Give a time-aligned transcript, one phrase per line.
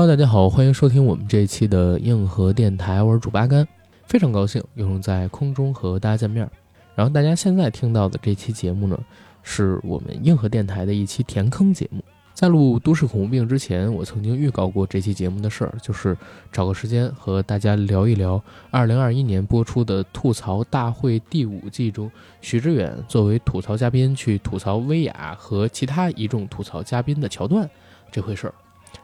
[0.00, 3.68] Hello，大家好，欢迎收听我们这一期的硬核电台，我是主八甘，
[4.06, 6.50] 非常高兴又能在空中和大家见面。
[6.94, 8.98] 然后大家现在听到的这期节目呢，
[9.42, 12.02] 是我们硬核电台的一期填坑节目。
[12.32, 16.16] 在录都市恐怖病之前，我曾经预告过这期节目的事儿，就是
[16.50, 22.10] 找个时间和大家聊一聊2021年播出的《吐槽大会》第五季中，
[22.40, 27.68] 许知远作为吐槽嘉宾去吐槽薇娅和其他一众吐槽嘉宾的桥段
[28.10, 28.54] 这回事儿。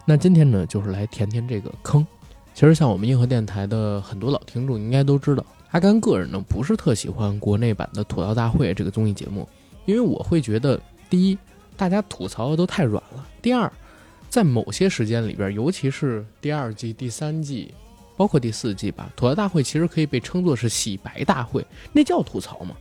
[0.08, 2.06] 那今天呢，就是来填填这个坑。
[2.54, 9.48] 其实像我们硬核电台的很多老听众应该都知道，阿甘个人呢不是特喜欢国内版的《吐槽大会》这个综艺节目，
[9.84, 11.36] 因为我会觉得，第一，
[11.76, 13.70] 大家吐槽的都太软了；第二，
[14.30, 17.74] 在某些时间里边，尤其是第二季、第三季，
[18.16, 22.76] 包括第四季吧，《吐槽大会》其实可以被称作是洗白大会，那叫吐槽吗？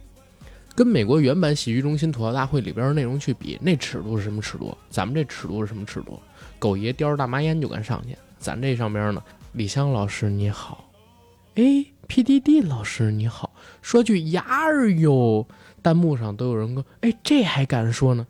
[0.76, 4.78] 跟美国原版洗浴中心吐槽大会里边的内容去比，那尺度是什么尺度？
[4.90, 6.20] 咱们这尺度是什么尺度？
[6.60, 10.90] 狗爷叼着大麻烟就敢上去，咱这上边呢，李湘老师你好，
[11.56, 15.48] 哎，PDD 老师你好，说句牙儿哟，
[15.82, 18.26] 弹幕上都有人说，哎，这还敢说呢？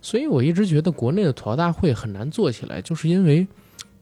[0.00, 3.46] 所以我一直觉得国内的吐槽大会很难做起来，就是因为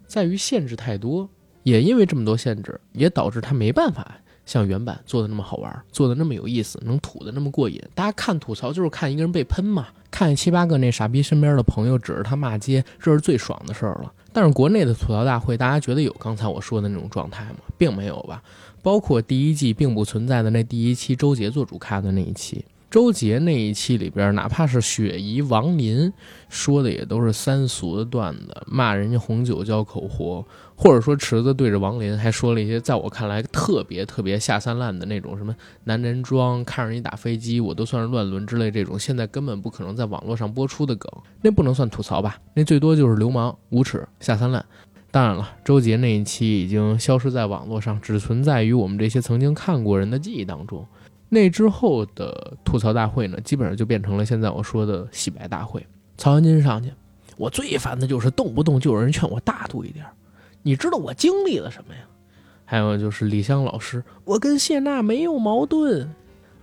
[0.06, 1.28] 在于限制太多，
[1.62, 4.16] 也因为这么多限制，也导致他没办法
[4.52, 7.82] 像原版做的那么好玩，做的那么有意思，能吐的那么过瘾。
[7.94, 9.88] 大家看吐槽就是看一个人被喷嘛。
[10.10, 14.12] 看七八个那傻逼身边的朋友指着他骂街，这是最爽的事儿了。
[14.30, 17.60] 但是国内的吐槽大会，大家觉得有刚才我说的那种状态吗？
[17.78, 18.42] 并没有吧。
[18.82, 22.62] 包括第一季并不存在的那第一期周杰做主咖的那一期。
[22.92, 26.12] 周杰那一期里边，哪怕是雪姨、王林
[26.50, 30.44] 说的也都是三俗的段子，骂人家红酒浇口活，
[30.76, 41.10] 或者说池子对着王林还说了一些在我看来特别特别下三滥的那种什么男人装，看着你打飞机我都算是乱伦之类这种现在根本不可能在网络上播出的梗，
[41.40, 42.36] 那不能算吐槽吧？
[42.52, 44.62] 那最多就是流氓、无耻、下三滥。
[45.10, 50.86] 当然了，周杰那一期已经消失在网络上，只存在于我们这些曾经看过人的记忆当中。
[51.34, 55.82] 那之后的吐槽大会呢，基本上就变成了现在我说的洗白大会。
[56.18, 56.92] 曹云金上去，
[57.38, 60.04] 我最烦的就是动不动就有人劝我大度一点。
[60.60, 62.00] 你知道我经历了什么呀？
[62.66, 66.14] 还有就是李湘老师，我跟谢娜没有矛盾。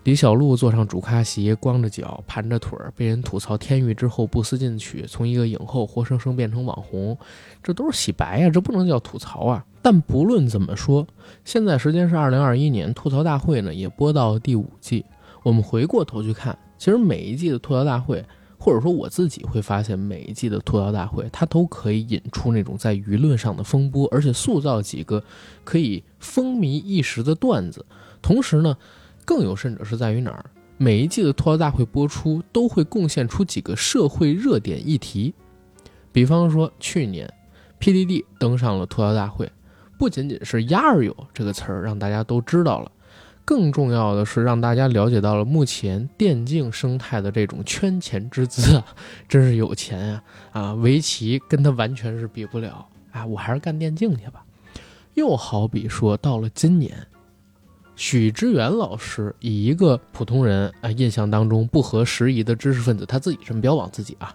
[0.04, 7.18] 李小璐坐上主咖席，光着脚，盘着腿儿，被人吐槽天域之后不思进取，从一个影后活生生变成网红，
[7.64, 9.66] 这都是洗白呀，这不能叫吐槽啊。
[9.92, 11.08] 但不论怎么说，
[11.44, 15.04] 现在时间是二零二一年，吐槽大会呢也播到第五季。
[15.42, 18.24] 我们回过头去看，其实每一季的吐槽大会，
[18.60, 25.24] 或者说我自己会发现，每一季的吐槽大会，它都可以引出那种在舆论上的风波，而且塑造几个
[25.64, 27.84] 可以风靡一时的段子。
[28.22, 28.78] 同时呢，
[29.26, 30.46] 更有甚者是在于哪儿？
[30.78, 35.34] 每一季的吐槽大会播出，都会贡献出几个社会热点议题。
[36.12, 37.28] 比方说去年
[37.80, 39.52] ，PDD 登上了吐槽大会。
[40.00, 42.90] 不仅仅是“鸭儿有”这个词儿让大家都知道了，
[43.44, 48.86] 更重要的是让大家了解到了目前电竞生态的这种圈钱之姿啊，
[49.28, 50.24] 真是有钱呀！
[50.54, 54.42] 啊，围棋跟他完全是比不了啊，我还是干电竞去吧。
[55.16, 56.96] 又好比说到了今年，
[57.98, 64.34] 许知远老师以一个普通人啊印象当中不合时宜的知识分子，他自己这么标榜自己啊。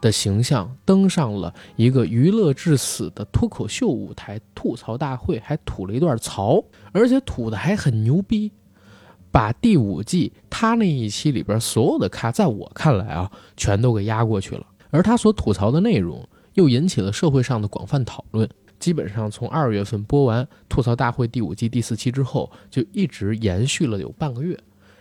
[0.00, 8.52] 的形象登上了一个娱乐至死的脱口秀舞台吐槽大会，还吐了一段槽，而且吐的还很牛逼，
[9.30, 14.66] 把第五季他那一期里边所有的咖，在我看来啊，全都给压过去了。
[14.90, 18.48] 而他所吐槽的内容又引起了社会上的广泛讨论，
[18.78, 24.58] 基本上从二月份播完吐槽大会第五季第四期之后，就一直延续了有半个月。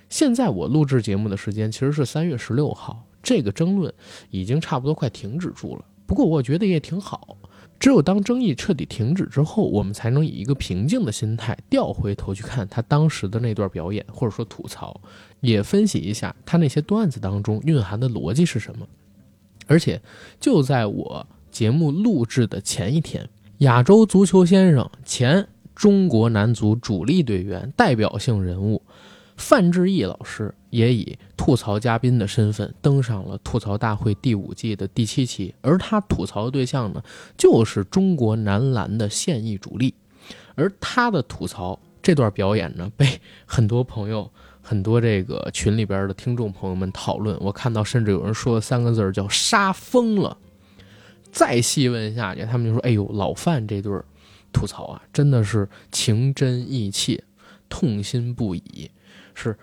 [0.09, 3.06] 现在我录制节目的时间其实是三月十六号。
[3.27, 3.93] 这个争论
[4.29, 7.35] 已经差不多快停止住了，不过我觉得也挺好。
[7.77, 15.01] 只有当争议彻底停止之后，我们才能以一个平静的心态调回头去看他当时的那段表演，或者说吐槽，
[15.41, 18.87] 也分析一下他那些段子当中蕴含的逻辑是什么。
[19.67, 20.01] 而且
[20.39, 23.27] 就在我节目录制的前一天，
[23.57, 25.45] 亚洲足球先生、前
[25.75, 28.81] 中国男足主力队员、代表性人物。
[29.37, 37.01] 范志毅老师也以吐槽嘉宾的身份登上了吐槽大会第五季的第七期，而他吐槽的对象呢，
[37.37, 39.93] 就是中国男篮的现役主力。
[40.55, 43.07] 而他的吐槽这段表演呢，被
[43.45, 44.29] 很多朋友、
[44.61, 47.37] 很多这个群里边的听众朋友们讨论。
[47.39, 50.35] 我看到甚至有人说三个字叫“杀疯了”。
[51.31, 53.93] 再细问下去，他们就说：“哎呦，老范这对
[54.51, 57.23] 吐槽啊，真的是情真意切，
[57.69, 58.89] 痛心不已。”
[59.35, 59.57] 是，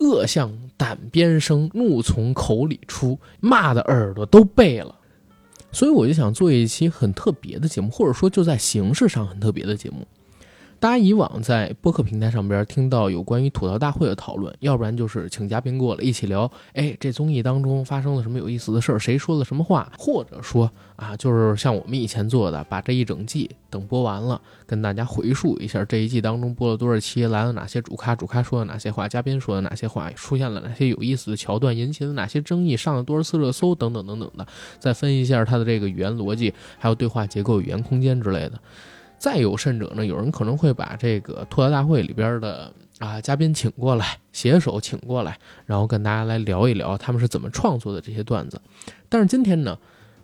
[0.00, 4.94] 恶向胆边生，怒从口里出，骂的耳朵都背了。
[5.72, 10.06] 所以我就想做一期很特别的节目，或者说就在形式上很特别的节目。
[10.84, 34.46] 大家以往在播客平台上边听到有关于吐槽大会的讨论，要不然就是请嘉宾过来一起聊，哎，这综艺当中发生了什么有意思的事儿，谁说了什么话，或者说啊，就是像我们以前做的，把这一整季等播完了，跟大家回述一下这一季当中播了多少期，来了哪些主咖，主咖说了哪些话，嘉宾说了哪些话，出现了哪些有意思的桥段，引起了哪些争议，上了多少次热搜等等等等的，
[34.78, 38.60] 再分一下它的这个语言逻辑，还有对话结构、语言空间之类的。
[39.24, 48.60] 再有甚者呢，有人可能会把这个吐槽大会里边的啊嘉宾请过来，写手请过来，然后跟大家来聊一聊他们是怎么创作的这些段子。
[49.08, 49.78] 但是今天呢，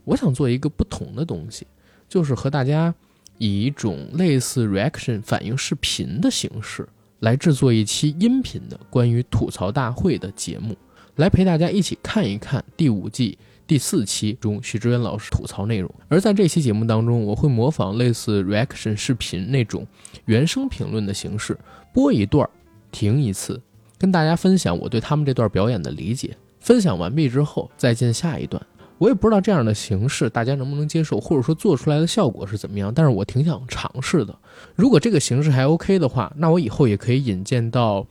[0.05, 1.67] 我想做一个不同的东西，
[2.11, 2.95] 就是和大家
[3.39, 6.87] 以一种类似 reaction 反应视频的形式
[7.21, 10.77] 来制作一期音频的关于吐槽大会的节目，
[11.17, 13.39] 来陪大家一起看一看第五季。
[13.71, 15.89] 第四期中，许志远老师吐槽内容。
[16.09, 19.87] 而在这期节目当中，我会模仿类似 reaction 视频那种
[20.25, 21.57] 原声评论的形式，
[21.95, 22.51] 播一段，
[22.91, 23.63] 停一次，
[23.97, 26.37] 跟大家分享我对他们这段表演的理解。
[26.59, 28.61] 分享完毕之后，再进下一段。
[28.99, 32.93] 我也不知道这样的形式大家能不能接受，或者说做出来的效果是怎么样。
[32.93, 34.37] 但是我挺想尝试的。
[34.75, 38.01] 如果这个形式还 OK 的话，那我以后也可以引荐到《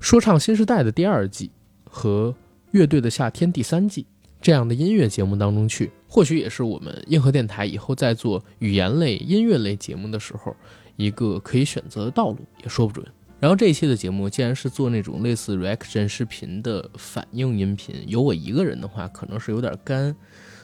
[0.00, 1.52] 说唱新时代》的第二季
[1.88, 2.32] 和
[2.72, 4.04] 《乐队的夏天》第三季。
[4.44, 10.54] 这样的音乐节目当中去，或许也是我们硬核电台以后在做语言类、音乐类节目的时候
[10.96, 13.06] 一个可以选择的道路，也说不准。
[13.40, 20.14] 然后这一期的节目既然是做那种类似 reaction 视频的反应音频，有我一个人的话可能是有点干，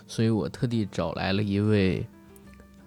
[0.07, 2.07] 所以我特地找来了一位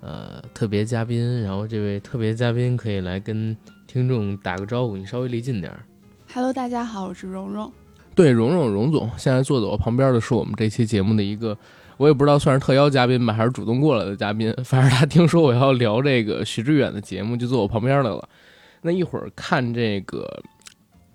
[0.01, 3.57] 呃特别嘉宾，然后这位特别嘉宾可以来跟
[3.87, 5.83] 听众打个招呼，你稍微离近点儿。
[6.31, 7.73] Hello，大家好，我是蓉蓉。
[8.15, 11.57] 对，蓉蓉蓉总现在坐在我旁边的是我们这期节目的一个，
[11.97, 14.53] 我也不知道算是特邀嘉宾吧，还是主动过来的嘉宾。
[14.63, 18.29] 反正他听说我要聊这个徐志远的节目，就坐我旁边来了。
[18.81, 20.43] 那一会儿看这个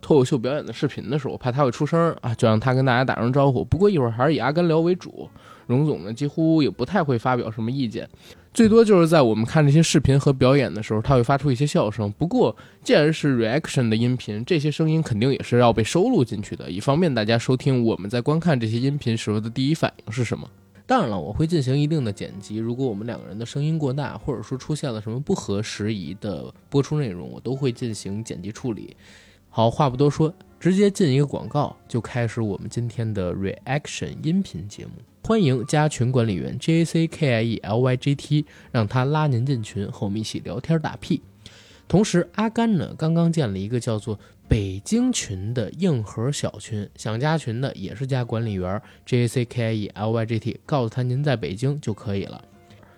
[0.00, 3.65] 脱口秀表演的视频的时候，我怕他会出声啊，就让他跟大家打声招呼。
[3.65, 5.29] 不过一会儿还是以阿甘聊为主，
[5.67, 8.09] 荣总呢几乎也不太会发表什么意见。
[8.58, 12.12] 最多就是在我们看这些视频和表演的时候，他会发出一些笑声。
[12.19, 20.50] 不过，既然是 reaction 的音频，这些声音肯定也是要被收录进去的，以方便大家收听我们在观看这些音频时候的第一反应是什么。
[20.88, 22.56] 当然了，我会进行一定的剪辑。
[22.56, 28.96] 如果我们两个人的声音过大，或者说出现了什么不合时宜的播出内容，我都会进行剪辑处理。
[29.50, 34.90] 好，话不多说，直接进一个广告，就开始我们今天的 reaction 音频节目。
[35.23, 41.20] 欢迎加群管理员 J A C K I E L Y G T，让他拉您进群，和我们一起聊天打屁。
[41.87, 44.19] 同时，阿甘呢刚刚建了一个叫做
[44.49, 52.43] 北京群的硬核小群，想加群的也是加管理员 J A C K I E L Y G T，告诉他您在北京就可以了。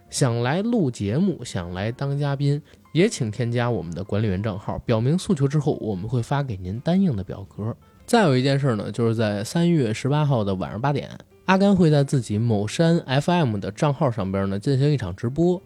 [0.09, 2.63] 想来录节目，想来当嘉宾，
[2.93, 7.77] 也请添加我们的管理员账号，表明诉求之后，我们会发给您单应的表格。
[8.07, 11.11] 再有一件事呢，就是在三月十八号的晚上八点。
[11.51, 15.61] 阿甘会在自己某山 FM 的账号上边呢进行一场直播，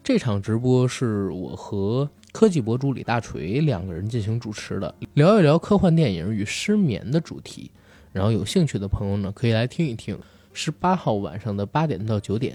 [0.00, 7.68] 这场直播是我和科技博主李大锤两个人进行主持的，聊一聊科幻电影与失眠的主题。
[8.12, 10.16] 然后有兴趣的朋友呢可以来听一听。
[10.52, 12.54] 十八号晚上的八点到九点，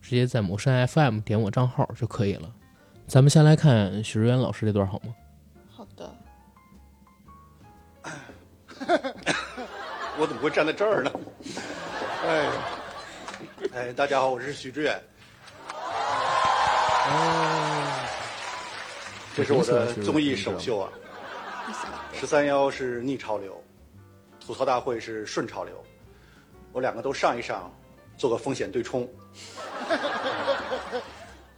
[0.00, 2.48] 直接在某山 FM 点我账号就可以了。
[3.08, 5.12] 咱们先来看许志远老师这段好吗？
[5.68, 6.14] 好的。
[10.16, 11.10] 我怎么会站在这儿呢？
[12.22, 12.50] 哎，
[13.72, 15.02] 哎，大家好，我是许志远。
[17.06, 18.06] 哦，
[19.34, 20.92] 这是我的综艺首秀啊！
[22.12, 23.58] 十三幺是逆潮流，
[24.38, 25.82] 吐槽大会是顺潮流，
[26.72, 27.72] 我两个都上一上，
[28.18, 29.08] 做个风险对冲。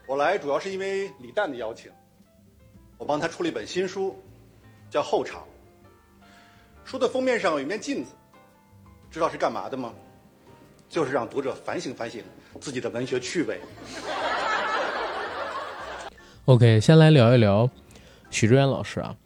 [0.06, 1.90] 我来主要是因为李诞的邀请，
[2.98, 4.16] 我帮他出了一本新书，
[4.88, 5.40] 叫《后场》。
[6.84, 8.12] 书的封面上有一面镜子，
[9.10, 9.92] 知道是干嘛的吗？
[10.92, 12.22] 就是让读者反省反省
[12.60, 13.58] 自己的文学趣味。
[16.44, 17.70] OK，先来聊一聊
[18.30, 19.16] 许志远老师啊。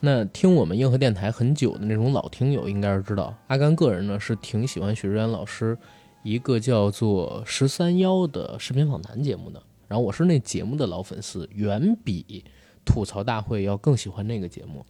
[0.00, 5.78] 那听我们硬核电台很久的那种老听友应该是知道，阿甘个人呢是挺喜欢许志远老师
[6.24, 9.62] 一个叫做十三幺的视频访谈节目的。
[9.86, 12.44] 然后我是那节目的老粉丝，远比
[12.84, 14.84] 吐槽大会要更喜欢那个节目。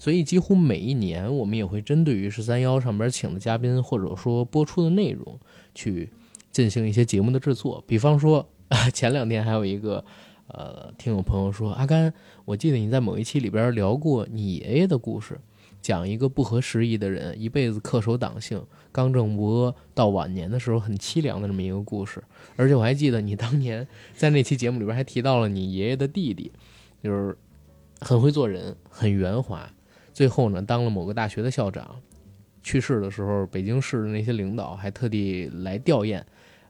[0.00, 5.40] 所以几乎每一年，我们也会针对于十三幺上边请的嘉宾，或者说播出的内容，
[5.78, 6.10] 去
[6.50, 7.84] 进行一些节目的制作。
[7.86, 8.44] 比方说，
[8.92, 10.04] 前两天还有一个，
[10.48, 12.12] 呃，听友朋友说，阿甘，
[12.44, 15.38] 我记得你在某一期里边聊过你爷爷的故事，
[15.80, 22.20] 讲一个不合时宜的人一辈子恪守党性、刚正不阿，到晚年的时候很凄凉的这么一个故事。
[22.56, 26.50] 而且我还记得你当年在那期节目里边还提到了你爷爷的弟弟，
[27.00, 27.38] 就是
[28.00, 29.70] 很会做人，很圆滑，
[30.12, 32.00] 最后呢当了某个大学的校长。
[32.62, 36.22] 去世的时候，北京市的那些领导还特地来吊唁。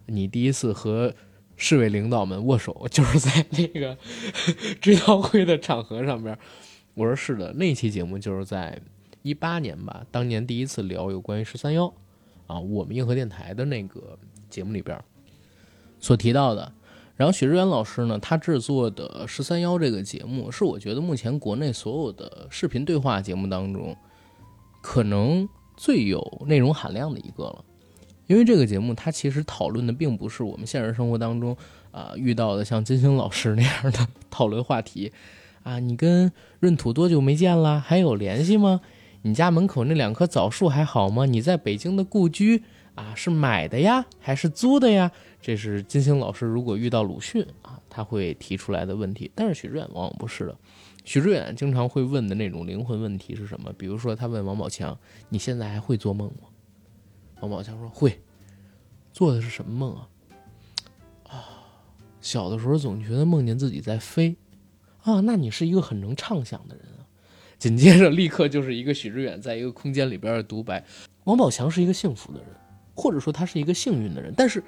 [0.06, 1.14] 你第一次和
[1.56, 3.98] 市委领导们握手， 就是在那个
[4.80, 6.38] 追悼会的场合上边。
[6.94, 8.80] 我说是的，那期节目就是在
[9.22, 11.92] 一八年吧，当年第一次聊有关于十三幺
[12.46, 14.18] 啊，我们硬核电台的那个
[14.48, 14.98] 节目里边
[16.00, 16.72] 所提到的。
[17.16, 23.94] 然后许志远老师呢，他制作的十三幺这个节目，是我觉得目前国内所有的视频对话节目当中，
[24.80, 25.48] 可能。
[25.78, 27.64] 最有内容含量的一个了，
[28.26, 31.56] 因为这个节目它其实讨论的并不是我们现实生活当中
[31.92, 35.12] 啊遇到的像金星老师那样的讨论话题
[35.62, 37.78] 啊，你跟闰土多久没见了？
[37.78, 38.80] 还有联系吗？
[39.22, 41.26] 你家门口那两棵枣树还好吗？
[41.26, 42.64] 你在北京的故居
[42.96, 45.12] 啊是买的呀还是租的呀？
[45.40, 50.56] 这是金星老师如果遇到鲁迅啊他会提出来的问题，但是许志远往往不是的。
[51.08, 53.72] 许志远经常会问的那种灵魂问题是什么？
[53.78, 54.98] 比如说，他问王宝强
[55.30, 56.48] ：“你现在还会做梦吗？”
[57.40, 58.20] 王宝强说：“会。”
[59.10, 60.08] 做的是什么梦啊？
[61.30, 61.48] 啊，
[62.20, 64.36] 小的时候总觉得梦见自己在飞。
[65.00, 67.08] 啊，那你是一个很能畅想的人啊。
[67.58, 70.84] 紧接着，立刻就是一个许志远在一个空间里边的独白。
[71.24, 72.50] 王宝强是一个幸福的人，
[72.94, 74.62] 或者说他是一个幸运的人，但是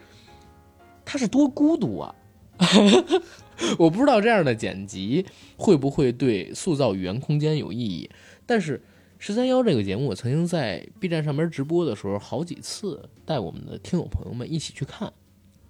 [1.05, 2.15] 他是多孤独啊。
[3.79, 5.25] 我不知道这样的剪辑
[5.57, 8.09] 会不会对塑造语言空间有意义，
[8.47, 8.81] 但是
[9.19, 15.13] 十三幺这个节目，我曾经在 B 站上面直播的时候，好几次带我们的听友朋友们一起去看，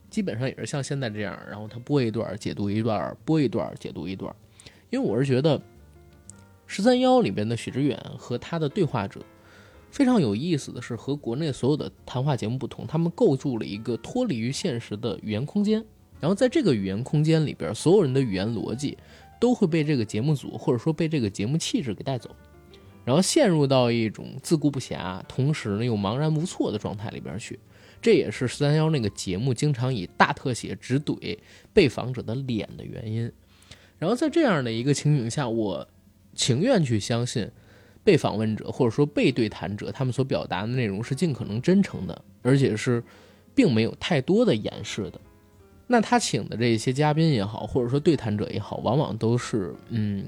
[0.09, 4.33] 基本上也是像现在这样，然后他播一段解读一段，播一段解读一段，
[4.91, 5.61] 因为我是觉得
[6.67, 9.21] 十三幺里边的许知远和他的对话者
[9.91, 15.85] 非常有意思的是，和国内所有的谈话节目不同，他们构筑了一个脱离于现实的语言空间。
[16.21, 18.97] 然后在这个语言空间里边，所有人的语言逻辑
[19.41, 22.31] 都会被这个节目组或者说被这个节目气质给带走，
[23.05, 27.59] 然后陷入到一种自顾不暇，同时呢又茫然无措的状态里边去。
[28.03, 31.37] 这也是十三幺那个节目经常以大特写直怼
[31.73, 33.31] 被访者的脸的原因。
[33.99, 35.87] 然后在这样的一个情景下，我
[36.35, 37.51] 情愿去相信
[38.03, 43.03] 被访问者或者说被对谈者他们所表达的内容是尽可能真诚的，而且是
[43.55, 45.21] 并没有太多的掩饰的。
[45.93, 50.25] 那他请的这些嘉宾也好，或者说对谈者也好，往往都是嗯，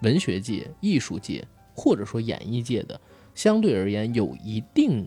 [0.00, 2.98] 文学界、艺术界或者说演艺界的
[3.34, 5.06] 相对而言有一定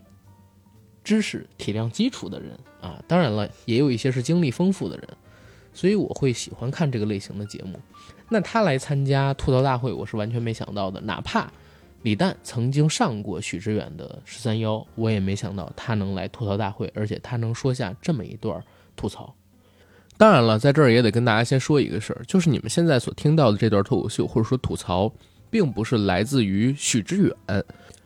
[1.02, 3.02] 知识体量基础的人啊。
[3.08, 5.08] 当然了，也有一些是经历丰富的人，
[5.72, 7.76] 所以我会喜欢看这个类型的节目。
[8.28, 11.00] 那他来参加吐槽大会，我是完全没想到的。
[11.00, 11.52] 哪怕
[12.02, 18.62] 李诞曾经上过许知远的十三幺，我也没想到他能来吐槽大会，而且他能说下这么一段
[18.94, 19.34] 吐槽。
[20.18, 25.12] 当然了，在这儿也得跟大家先说一个事儿，就是你们现在所听到的这段脱口秀或者说吐槽，
[25.50, 27.64] 并不是来自于许知远，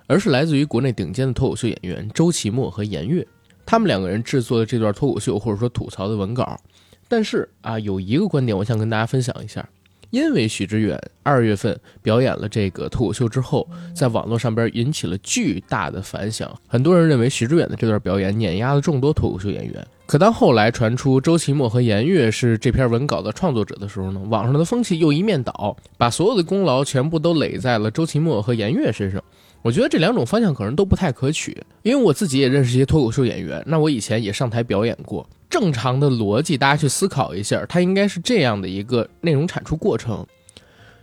[0.08, 3.24] 而是来自于国内顶尖的脱口秀演员周奇墨和严悦，
[3.64, 6.60] 他们两个人制作的这段脱口秀或者说吐槽的文稿。
[7.06, 9.68] 但是啊，有一个观点我想跟大家分享一下，
[10.10, 19.86] 因为许知远二月份表演了这个脱口秀之后，在网络上边引起了巨大的反响，很多人认为许知远的这段表演碾压了众多脱口秀演员。
[20.06, 29.22] 可当后来传出周奇墨和严跃是这篇文稿的创作者的时候呢，网上的风气又一面倒，把所有的功劳全部都垒在了周奇墨和严跃身上。
[29.62, 35.24] 我觉得这两种方向可能都不太可取，因为我自己也认识一些脱口秀演员，那我以前也上台表演过。
[35.50, 40.24] 正常的逻辑，大家去思考一下，它应该是这样的一个内容产出过程：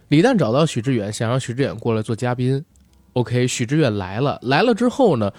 [0.07, 2.63] 李诞找到许知远，想让许知远过来做嘉宾。
[3.13, 5.33] OK，许知远来了，来了之后呢，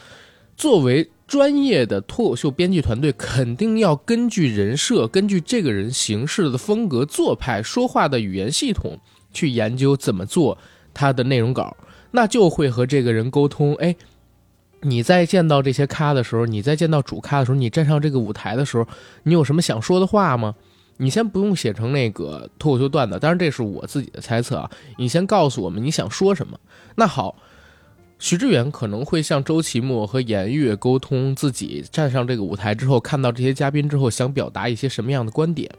[0.56, 8.98] 作为专业的脱口秀编辑团队肯定要根据人设、根据这个人行事的风格、做派、说话的语言系统
[9.32, 10.58] 去研究怎么做
[10.92, 11.76] 他的内容稿，
[12.10, 13.74] 那就会和这个人沟通。
[13.76, 13.94] 哎，
[14.82, 18.86] 你在见到这些咖的时候，你在见到主咖的时候，你站上这个舞台的时候，
[19.22, 20.54] 你有什么想说的话吗？
[20.98, 24.70] 你先不用写成那个脱口秀段子，当然这是我自己的猜测啊。
[24.96, 26.58] 你先告诉我们你想说什么。
[26.96, 27.36] 那好。
[28.20, 35.70] 徐志远可能会向周奇墨和严跃沟通自己站上这个舞台之后，看到这些嘉宾之后想表达一些什么样的观点。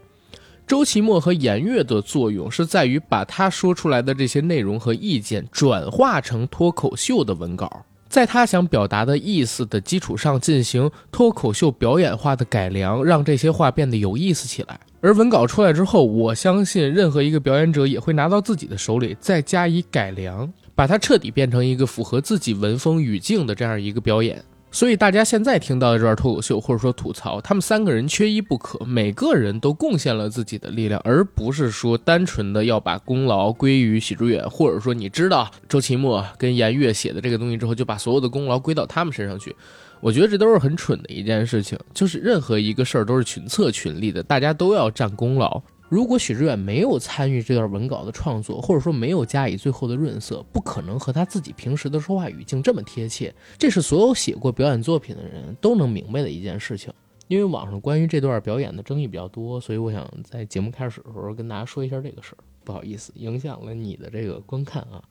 [0.66, 14.78] 周奇墨和严跃的作用是在于把他说出来的这些内容和意见转化成脱口秀的文稿，在他想表达的意思的基础上进行脱口秀表演化的改良，让这些话变得有意思起来。
[15.00, 20.52] 而文稿出来之后，我相信任何一个表演者也会拿到自己的手里再加以改良。
[20.74, 24.42] 把它彻底变成一个符合自己文风语境的这样一个表演。
[24.72, 39.54] 所以大家现在听到的这段脱口秀，或者说吐槽，他们三个人缺一不可，每个人都贡献了自己的力量，而不是说单纯的要把功劳归于许知远，或者说你知道周奇墨跟颜悦写的这个东西之后，就把所有的功劳归到他们身上去。
[40.00, 45.60] 我觉得这都是很蠢的一件事情，就是任何一个事儿都是群策群力的，大家都要占功劳。
[45.90, 53.34] 如果许知远没有参与这段文稿的创作，或者说没有加以最后的润色，不可能和他自己平时的说话语境这么贴切。
[53.58, 56.94] 这是所有写过表演作品的人都能明白的一件事情。
[57.26, 62.38] 因为网上关于这段表演的争议比较多，所以我想在节目开始的时候跟大家说一下这个事儿。
[62.62, 65.02] 不好意思，影响了你的这个观看啊。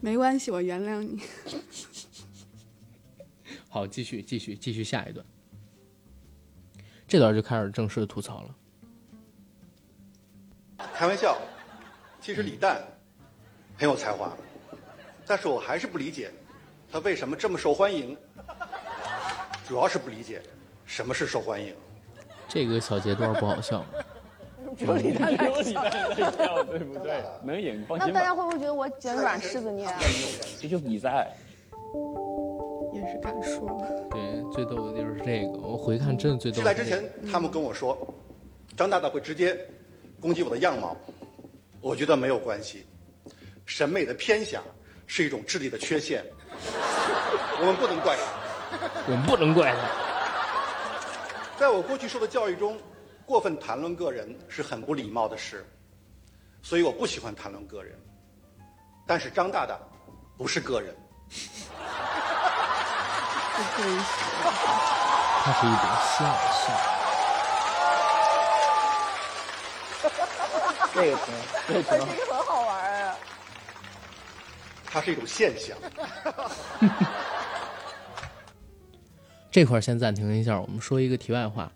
[0.00, 1.18] 没关系，我原谅你。
[3.68, 5.26] 好，继续，继续，继续下一段。
[7.08, 8.54] 这段就开始正式的吐槽了。
[10.94, 11.36] 开玩笑，
[12.20, 12.82] 其实李诞
[13.76, 14.32] 很有才华，
[15.26, 16.30] 但是我还是不理解
[16.90, 18.16] 他为什么这么受欢迎。
[19.66, 20.42] 主要是不理解
[20.84, 21.74] 什么是受欢迎。
[22.48, 23.84] 这个小节段不好笑。
[24.76, 25.82] 只有李诞在笑，
[26.64, 27.22] 对不对？
[27.42, 29.86] 能演，放心那大家会不会觉得我捡软柿子捏？
[30.60, 31.30] 这就比赛。
[32.92, 33.86] 也是敢说。
[34.10, 36.62] 对，最逗的就是这个，我回看真的最逗。
[36.62, 37.96] 来之前，他们跟我说，
[38.76, 39.58] 张大大会直接。
[40.22, 40.96] 攻击我的样貌，
[41.80, 42.86] 我觉得没有关系。
[43.66, 44.62] 审美的偏狭
[45.04, 46.24] 是一种智力的缺陷，
[47.58, 48.22] 我们不能怪他。
[49.08, 49.80] 我们不能怪他。
[51.58, 52.78] 在我过去受的教育中，
[53.26, 55.66] 过分谈论个人是很不礼貌的事，
[56.62, 57.98] 所以我不喜欢谈论个人。
[59.04, 59.76] 但是张大大
[60.38, 60.94] 不是个人，
[65.44, 65.84] 他是一种
[66.16, 67.01] 现象。
[70.94, 71.34] 这个挺，
[71.68, 73.16] 这个挺，这个很好玩啊！
[74.84, 75.74] 它是一种现象。
[79.50, 81.72] 这块先暂停一下，我们说一个题外话：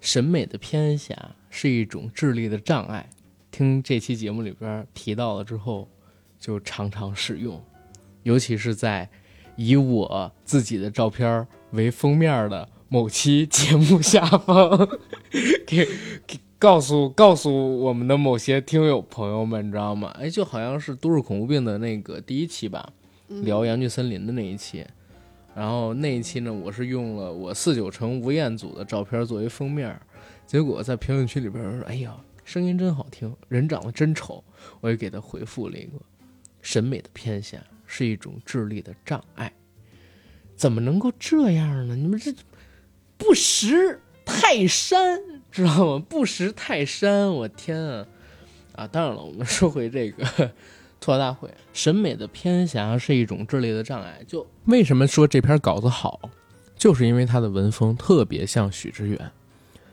[0.00, 1.14] 审美的偏狭
[1.50, 3.10] 是一种智力的障碍。
[3.50, 5.86] 听这期节目里边提到了之后，
[6.38, 7.62] 就常常使用，
[8.22, 9.10] 尤其是在
[9.56, 14.88] 以我自己的照片为封面的某期节目下方，
[15.66, 15.86] 给
[16.26, 16.40] 给。
[16.62, 20.14] 告诉告诉我们的某些听友朋友们，你知道吗？
[20.16, 22.88] 哎，就好像是都市恐怖病的那个第一期吧，
[23.26, 24.86] 聊阳具森林的那一期。
[25.56, 30.00] 然后那一期呢，我是用了我四九城吴彦祖的照片作为封面，
[30.46, 34.44] 结果在评论区里边说：“哎呀，声音真好听，人长得真丑。”
[34.80, 35.98] 我也给他回复了一个
[36.62, 39.52] ：“审美的偏狭是一种智力的障碍，
[40.54, 41.96] 怎么能够这样呢？
[41.96, 42.32] 你们这
[43.18, 45.20] 不识泰山。”
[45.52, 46.04] 知道吗？
[46.08, 48.06] 不识泰山，我天啊！
[48.74, 50.24] 啊，当然了，我们说回这个
[50.98, 54.20] 吐槽大会，审美的偏狭是一种智力的障碍。
[54.26, 56.18] 就为什么说这篇稿子好，
[56.74, 59.30] 就是因为他的文风特别像许知远。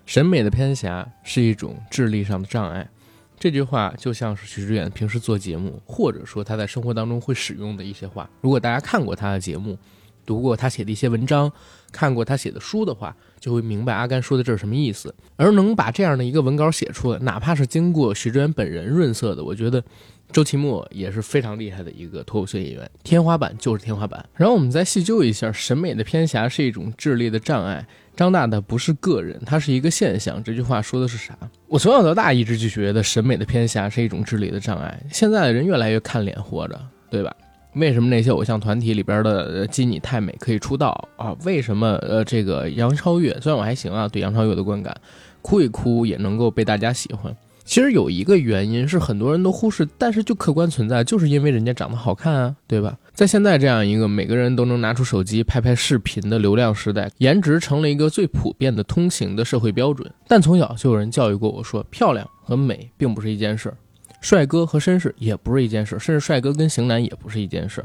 [0.06, 2.90] 审美的偏狭是一种智力上的障碍，
[3.38, 8.30] 这句话就像是许知远平时做节目，或者说他在生活当中会使用的一些话。
[8.40, 9.78] 如果大家看过他的节目，
[10.26, 11.52] 读过他写的一些文章，
[11.92, 15.14] 看过他写的书的话，就会明白阿甘说的这是什么意思。
[15.36, 19.84] 而能把这样的一个文稿写出来，哪怕是经过徐志远本人润色的，我觉得
[20.32, 24.24] 周奇墨也是非常厉害的一个脱口秀演员，天花板就是天花板。
[24.36, 27.86] 然后我们再细究一下，审美的偏狭是一种智力的障碍。
[28.16, 30.44] 张大大不是个人，他是一个现象。
[30.44, 31.38] 这句话说的是啥？
[31.68, 35.02] 我从小到大一直就觉得审美的偏狭是一种智力的障碍。
[35.10, 36.78] 现在的人越来越看脸活着，
[37.10, 37.34] 对吧？
[37.74, 41.36] 为什么那些偶像团体里边的基你太美可以出道啊？
[41.46, 44.96] 为什么呃这个杨超越虽然我还行啊，对杨超越的观感，
[45.42, 47.36] 哭一哭也能够被大家喜欢。
[47.64, 52.98] 其实有一个原因是很多人都忽视，但是就客观存在，就是因为人家长得好看啊，对吧？
[53.14, 60.12] 在现在这样一个每个人都能拿出手机拍拍视频的流量时代，颜值成了一个最普遍的通行的社会标准。
[60.28, 63.78] 但从小就有人教育过我说，漂亮和美并不是一件事儿。
[64.22, 67.84] 帅哥和绅士也不是一件事，甚至帅哥跟型男也不是一件事。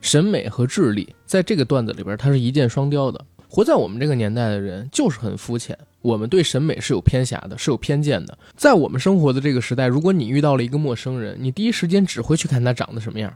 [0.00, 3.24] 审美和智力在这个段子里边，它是一箭双雕的。
[3.48, 8.36] 活在我们这个年代的人就是很肤浅，我们对审美是有偏狭的，是有偏见的。
[8.56, 13.32] 在我们生活的这个时代，如果你遇到了一个陌生人，你第一时间只会去看他长得什么样，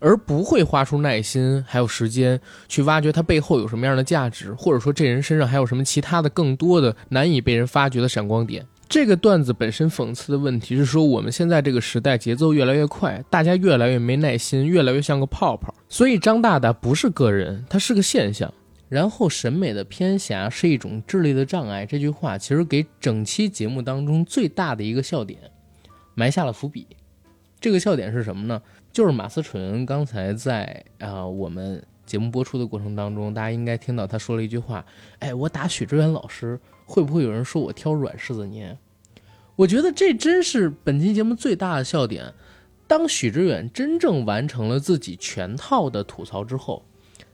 [0.00, 2.38] 而不会花出耐心还有时间
[2.68, 8.66] 去挖掘他背后有什么样的价值，或者说这人身上还有什么其他的更多的难以被人发掘的闪光点。
[8.90, 15.72] 这个段子本身讽刺的问题是说，我们现在这个时代节奏越来越快，大家越来越没耐心，越来越像个泡泡。
[15.88, 18.52] 所以张大大不是个人，他是个现象。
[18.88, 25.38] 然后审美的偏狭是一种智力的障碍，这句话其实给整期节目当中最大的一个笑点
[26.16, 26.84] 埋下了伏笔。
[27.60, 28.60] 这个笑点是什么呢？
[28.92, 34.84] 就是马思纯刚才在啊、我们节目播出的过程当中，大家应该听到他说了一句话
[35.20, 36.58] ：“哎，我打许知远老师，
[36.90, 38.76] 会不会有人说我挑软柿子捏？”
[39.54, 42.34] 我觉得这真是本期节目最大的笑点。
[42.86, 46.82] 当许知远真正完成了自己全套的吐槽之后，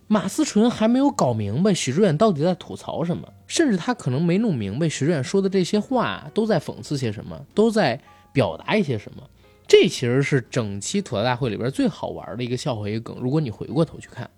[0.06, 7.98] 马思纯还没有搞明白许知远到底在吐槽什么，甚至他可能没弄明白许知远说的这些话都在讽刺些什么，都在
[8.32, 9.22] 表达一些什么。
[9.66, 13.16] 这其实是整期吐槽大会里边最好玩的一个笑话一个梗。
[13.20, 14.28] 如果你回过头去看，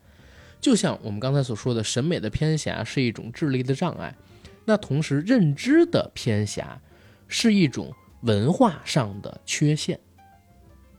[0.61, 4.15] 就像我们刚才所说的，审美的偏狭是一种智力的障碍，
[4.69, 6.79] 那同时认知的偏狭
[7.27, 9.99] 是一种文化上的缺陷。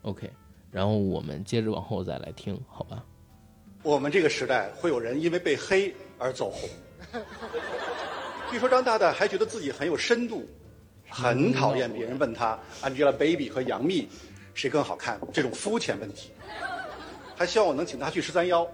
[0.02, 0.28] OK，
[0.72, 3.06] 然后我们接着往后再来听，好吧？
[3.84, 6.68] 我们这个时代会有人因为被黑而走红。
[8.50, 10.50] 据说张大大还觉得自己很有深度，
[11.08, 14.10] 很讨厌别人问他 Angelababy 和杨幂
[14.56, 16.32] 谁更好看这种肤浅问题，
[17.36, 18.68] 还希望我能请他去十三幺。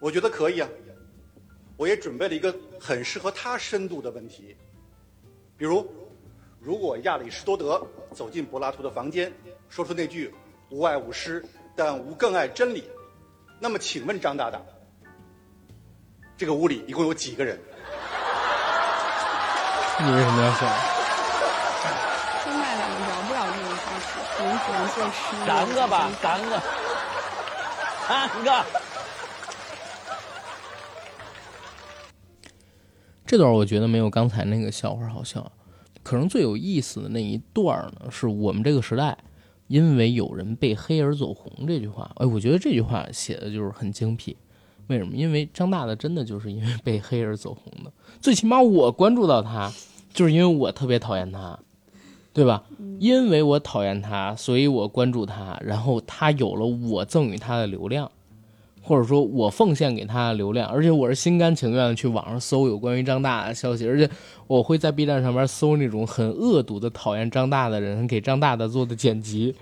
[0.00, 0.68] 我觉得可以啊，
[1.76, 4.56] 我也准备了一个很适合他深度的问题，
[5.56, 5.84] 比如，
[6.60, 7.84] 如果亚里士多德
[8.14, 9.32] 走进柏拉图的房间，
[9.68, 10.32] 说出那句
[10.70, 12.88] “吾爱吾师，但吾更爱真理”，
[13.58, 14.60] 那么请问张大大，
[16.36, 17.58] 这个屋里一共有几个人？
[19.98, 20.66] 你为什么要笑？
[22.44, 24.04] 现在两个聊不了这种话题，
[24.36, 25.36] 可能只能做诗。
[25.44, 26.62] 三个吧，三个，
[28.06, 28.64] 三个。
[33.26, 35.50] 这段我觉得没有刚才那个笑话好笑，
[36.02, 39.16] 可能最有意思的那一段呢，是我们这个时代
[39.66, 42.10] 因为有人被黑而走红这句话。
[42.16, 44.36] 哎，我觉得这句话写的就是很精辟。
[44.88, 45.16] 为什么？
[45.16, 47.90] 因为张大大真的就是因为被黑而走红的。
[48.20, 49.72] 最起码我关注到他，
[50.12, 51.58] 就是因为我特别讨厌他，
[52.34, 52.62] 对吧？
[53.00, 58.12] 因为我讨厌他，所以我关注他，然后他有了我赠予他的流量。
[58.86, 64.08] 或者说我奉献给他流量，而且我是心甘情愿的去网上搜有关于张大的消息，而且
[64.46, 69.54] 我会在 B 站上面搜那种很恶毒的讨厌张大的人给张大大做的剪辑。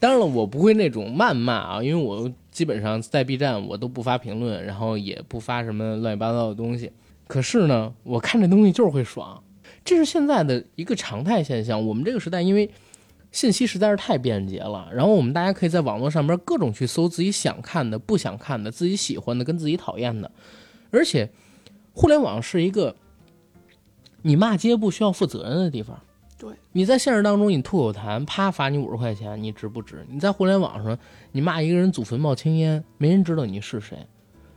[0.00, 6.90] 当然了，我不会那种谩骂啊，因为我基本上在 B 站我都不发评论，然后也不发什么乱七八糟的东西。
[7.28, 9.40] 可是呢，我看这东西就是会爽，
[9.84, 11.86] 这是现在的一个常态现象。
[11.86, 12.68] 我们这个时代因为
[13.34, 20.30] 信息实在是太便捷了，然后我们大家可以在网络上边各种去搜自己想看的、不想看的、自己喜欢的跟自己讨厌的，
[20.92, 21.28] 而且
[21.92, 22.94] 互联网是一个
[24.22, 25.98] 你骂街不需要负责任的地方。
[26.38, 30.06] 对，你在现实当中你吐口痰，啪罚你五十块钱，你值不值？
[30.08, 30.96] 你在互联网上
[31.32, 33.98] 你骂一个人祖坟冒青烟，没人知道你是谁。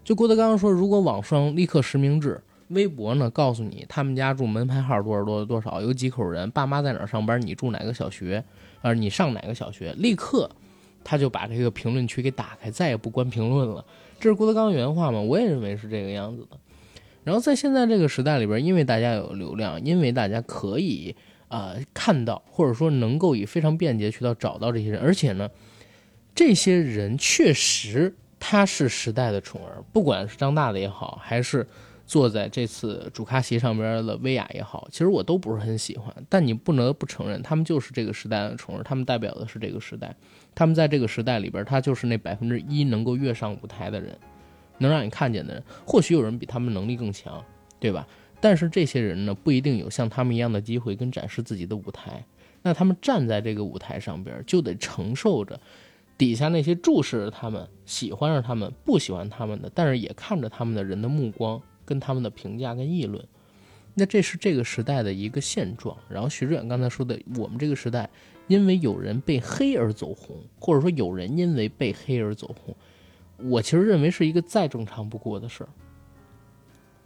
[0.03, 2.39] 就郭德纲说，如果网上立刻实名制。
[2.69, 8.43] 微博呢，告诉你他们家住门牌号多少多少多少，有几口人，爸妈在哪上班，你住哪个小学，
[8.81, 10.49] 呃，你上哪个小学，立刻
[11.03, 13.85] 他就把这个评论区给打开，再也不关评论了。
[14.19, 15.21] 这是郭德纲原话嘛？
[15.21, 16.57] 我也认为是这个样子的。
[17.23, 21.15] 然后在现在这个时代里边，因为大家有流量，因为大家可以
[21.47, 25.49] 呃看到，或者说能够以非常便捷渠道找到这些人，而且呢，
[26.35, 31.65] 这些人确实他是时代的宠儿，不管是张大的也好，还是。
[32.07, 40.15] 坐在这次主咖席上边的薇娅也好，其实我都不是很喜欢，但你不能不承认，他们就是这个时代的宠儿，他们代表的是这个时代，
[40.55, 44.17] 他们在这个时代里边，他就是那百分之一能够跃上舞台的人，
[44.77, 45.61] 能让你看见的人。
[45.85, 47.43] 或许有人比他们能力更强，
[47.77, 48.07] 对吧？
[48.39, 52.23] 但是这些人呢，不一定有像他们一样的机会跟展示自己的舞台。
[52.61, 55.59] 那他们站在这个舞台上边，就得承受着
[56.17, 61.61] 底下那些注视着他们、喜欢着他们、不喜欢他们的，但是也看着他们的人的目光。
[61.87, 63.25] 跟他们的评价跟议论，
[63.95, 65.97] 那这是这个时代的一个现状。
[66.09, 68.07] 然后徐志远刚才说的，我们这个时代
[68.47, 72.75] 因为有人被黑而走红，或者说有人因为被黑而走红，
[73.49, 75.69] 我其实认为是一个再正常不过的事儿。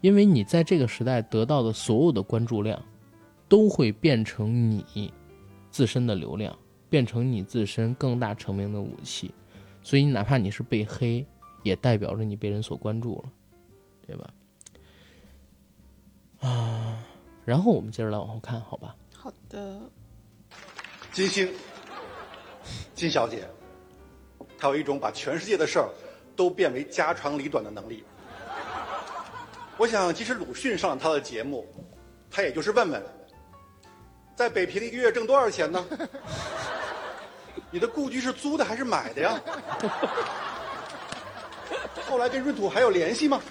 [0.02, 2.84] 因为你在这个时代得到的所有的关注量，
[3.48, 5.14] 都会变成你
[5.70, 6.58] 自身的流量，
[6.90, 9.32] 变成你自身更大成名的武器。
[9.84, 11.26] 所以哪怕你是被黑，
[11.64, 13.32] 也代表着你被人所关注了，
[14.08, 14.34] 对吧？
[16.42, 16.98] 啊，
[17.46, 18.96] 然后我们接着来往后看，好吧？
[19.16, 19.80] 好的。
[21.12, 21.54] 金星，
[22.96, 23.48] 金小姐，
[24.58, 25.90] 她有一种把全世界的事儿
[26.36, 28.04] 都变为家长里短的能力。
[29.78, 31.68] 我想，即使鲁迅上了她的节目，
[32.30, 33.04] 他也就是问问，
[34.36, 35.86] 在北平一个月挣多少钱呢？
[37.70, 39.40] 你的故居是租的还是买的呀？
[42.08, 43.42] 后来跟闰土还有联系吗？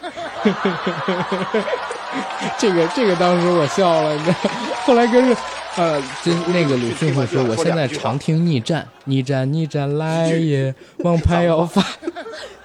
[2.59, 4.51] 这个这个当时我笑了，你知道，
[4.85, 5.37] 后来跟着
[5.77, 11.85] 呃，就那个鲁迅会说，我现在常听逆战，逆战逆战来也，王牌要发。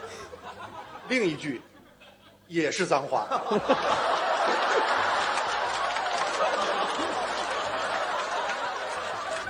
[1.08, 1.62] 另一句
[2.48, 3.28] 也是脏话。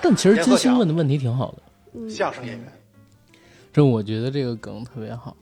[0.01, 2.71] 但其实金星问的问题挺好的，相声演员。
[3.73, 5.35] 这我觉得这个梗特别好，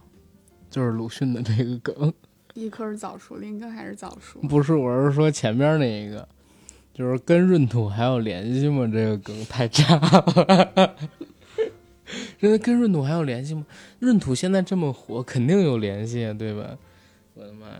[0.70, 2.14] 就是鲁迅的这个梗。
[2.54, 4.40] 一棵是早熟，另一棵还是早熟？
[4.48, 6.28] 不是，我是说前面那一个，
[6.94, 8.88] 就是跟闰土还有联系吗？
[8.92, 10.96] 这个梗太渣了。
[12.40, 13.66] 真的跟闰土还有联系吗？
[14.00, 16.78] 闰土现在这么火，肯定有联系啊，对吧？
[17.34, 17.80] 我的妈呀！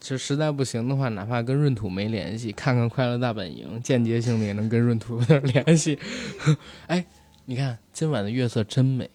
[0.00, 5.98] 这实在不行的话，哪怕跟闰土没联系，看看《快乐大本营》，间接性的也能跟闰土有点联系。
[6.88, 7.04] 哎，
[7.44, 9.10] 你看今晚的月色真美。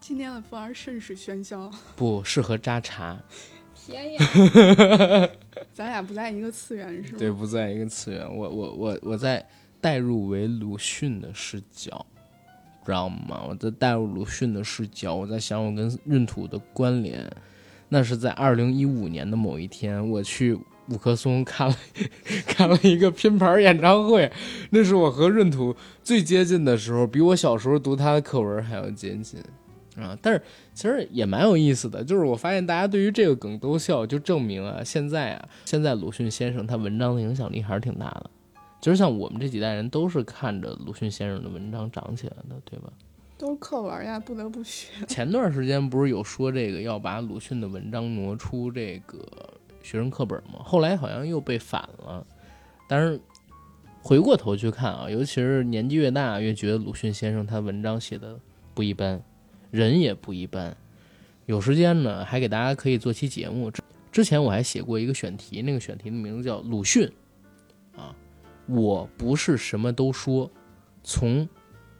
[0.00, 3.18] 今天的风儿甚是喧嚣，不适合扎茶。
[3.86, 4.20] 天呀！
[5.72, 7.18] 咱俩不在一个次元是吗？
[7.18, 8.20] 对，不在一个次元。
[8.24, 9.44] 我我我我在
[9.80, 12.04] 代入为鲁迅的视角，
[12.84, 13.42] 知道吗？
[13.48, 17.30] 我在代入鲁迅的视角，我在想我跟闰土的关联。
[17.88, 21.76] 那是在二零一五年的某一天，我去五棵松看了
[22.46, 24.32] 看了一个拼盘演唱会，
[24.70, 29.42] 那是我和闰土最接近的时候，比我小时候读他的课文还要接近
[29.96, 30.16] 啊！
[30.22, 30.42] 但是
[30.74, 38.30] 其实也蛮有意思的，就是我发现大家对于这个梗都笑，就证明啊，现在啊，现在鲁迅先生他文章的影响力还是挺大的。
[38.80, 42.92] 就是像我们这几代人都是看着鲁迅先生的文章长起来的，对吧？
[43.38, 45.04] 都是课文呀，不得不学。
[45.06, 49.18] 前段时间不是有说这个要把鲁迅的文章挪出这个
[49.82, 50.60] 学生课本吗？
[50.64, 52.26] 后来好像又被反了。
[52.88, 53.20] 但是
[54.00, 58.38] 回过头去看啊，尤其是年纪越大，越觉得鲁迅先生他文章写的
[58.74, 59.22] 不一般，
[59.72, 60.76] 人也不一般。
[61.46, 63.72] 有时间呢，还给大家可以做期节目。
[64.12, 67.10] 之前我还写过一个选题，那个选题的名字叫《鲁迅》
[68.00, 68.14] 啊，
[68.66, 70.48] 我不是什么都说，
[71.02, 71.48] 从。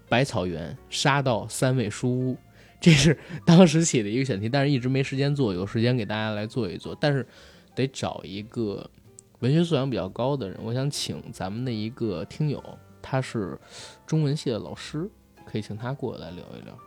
[0.09, 2.37] 百草园杀到三味书屋，
[2.79, 6.95] 这是当时写的一个选题，但是一直没时间做，有时间给大家来做一做。
[7.01, 7.27] 但是
[7.75, 8.91] 得找一个
[9.39, 12.63] 文学素养比较高的人，我想请咱们的一个听友，
[13.01, 13.59] 他是
[14.07, 15.09] 中文系的老师，
[15.47, 16.79] 可以请他过来聊一聊。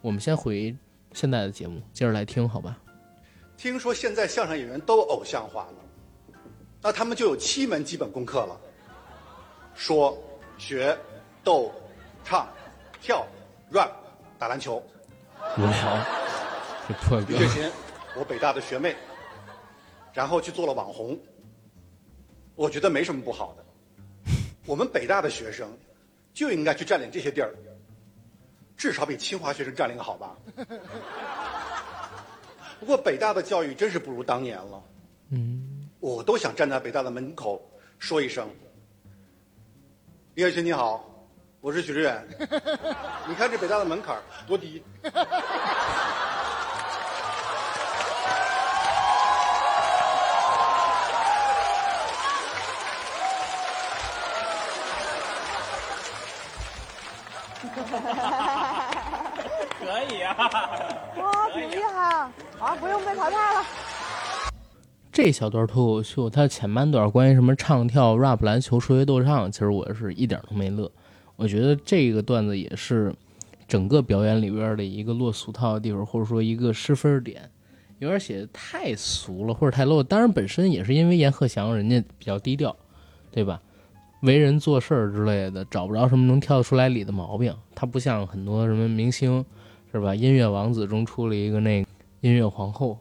[0.00, 0.76] 我们先回
[1.12, 2.78] 现在的节目，接着来听，好吧？
[3.56, 6.38] 听说现在相声演员都偶像化了，
[6.80, 8.60] 那他们就有七门基本功课了：
[9.74, 10.16] 说、
[10.56, 10.96] 学、
[11.42, 11.72] 逗。
[12.22, 12.46] 唱、
[13.00, 13.26] 跳、
[13.72, 13.90] rap、
[14.38, 14.76] 打篮球，
[15.56, 16.06] 无聊。
[16.86, 17.70] 这破李雪琴，
[18.14, 18.94] 我北大的学妹，
[20.12, 21.18] 然后去做了网红。
[22.54, 23.64] 我觉得没什么不好的。
[24.66, 25.66] 我们北大的学生
[26.34, 27.54] 就应该去占领这些地儿，
[28.80, 30.34] 至少比清华学生占领好吧？
[32.80, 34.82] 不过北大的教育真是不如当年了。
[35.28, 37.60] 嗯，我都想站在北大的门口
[37.98, 38.48] 说一声
[40.32, 41.06] ：“李雪琴你好。”
[41.60, 42.26] 我是许志远，
[43.28, 44.16] 你看这北大的门槛
[44.46, 44.82] 多低。
[59.78, 60.34] 可以啊！
[61.16, 62.32] 哇，挺厉害啊！
[62.58, 63.64] 啊，不用被淘汰了。
[65.12, 70.90] 这小段脱口秀，它前半段关于什么唱跳、rap、篮球、数学、斗唱，其实我是一点都没乐。
[71.36, 73.14] 我觉得这个段子也是
[73.66, 77.50] 整个表演里边的一个落俗套的地方，或者说一个失分点，
[77.98, 80.02] 有点写的太俗了或者太 low。
[80.02, 82.76] 当然，本身也是因为阎鹤祥人家比较低调，
[83.32, 83.60] 对吧？
[84.20, 87.54] 为人做事儿之类的，找不着什么能挑得出来理的毛病。
[87.74, 89.44] 他不像很多什么明星，
[89.92, 90.14] 是吧？
[90.14, 91.84] 音乐王子中出了一个那
[92.20, 92.98] 音乐皇后，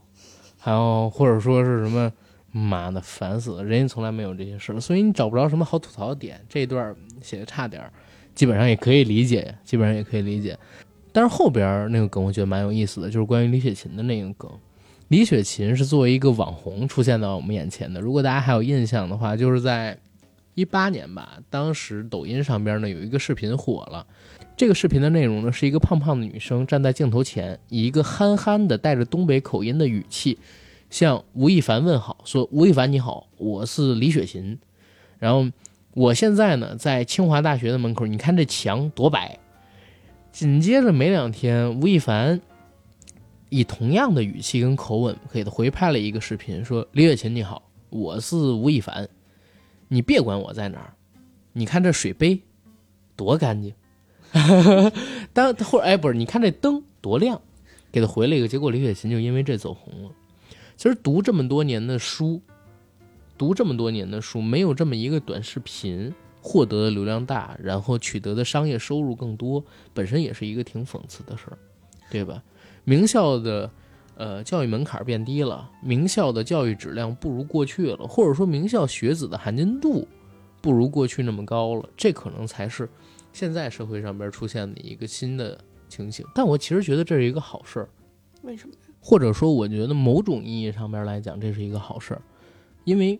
[0.57, 2.11] 还有或者说是什么，
[2.51, 6.39] 妈的烦死了，人家从来没有这些事儿，所以你找不着什么好吐槽的点。
[6.47, 7.91] 这一段写的差点儿。
[8.35, 10.57] 基本上也可以理解，基本上也可以理解，
[11.11, 14.49] 但是后边那个梗我觉得蛮有意思的，就是关于李雪琴的那个梗。
[15.09, 17.99] 李雪琴是作为一个网红出现在我们眼前的。
[17.99, 19.97] 如果大家还有印象的话，就是在
[20.59, 24.05] 一八年吧，当时抖音上边呢有一个视频火了。
[24.55, 30.37] 这个视频的内容呢是一个胖胖的女生站在镜头前，以一个憨憨的带着东北口音的语气
[30.89, 34.59] 向吴亦凡问好，说：“吴亦凡你好，我是李雪琴。”
[35.17, 35.49] 然后。
[35.95, 39.39] 我现在呢，在清华大学的门口，你看这墙多白。
[40.31, 42.39] 紧接着没两天，吴亦凡
[43.49, 49.09] 以同样的语气跟口吻给他回拍了一个视频，说：“李雪琴你好，我是吴亦凡，
[49.89, 50.93] 你别管我在哪儿，
[51.51, 52.39] 你看这水杯
[53.17, 53.73] 多干净。
[55.33, 57.41] 当或者哎不是，你看这灯多亮，
[57.91, 60.11] 给他回了一个，结果李雪琴就因为这走红了。
[60.77, 62.41] 其实读这么多年的书。
[63.37, 71.57] 读这么多年的书，没有这么一个短视频获得的流量大，然后取得的商业收入更多，本身也是一个挺讽刺的事儿，
[72.11, 72.43] 对吧？
[72.83, 73.71] 名校的
[74.19, 80.05] 呃教育门槛变低了，名校的教育质量不如过去了，或者说名校学子的含金度
[80.61, 82.87] 不如过去那么高了，这可能才是
[83.31, 86.25] 现在社会上边出现的一个新的情形。
[86.35, 87.89] 但我其实觉得这是一个好事儿。
[88.43, 88.75] 为什么？
[89.01, 92.21] 或者说，我觉得某种意义上边来讲，这是一个好事儿，
[92.83, 93.17] 因为，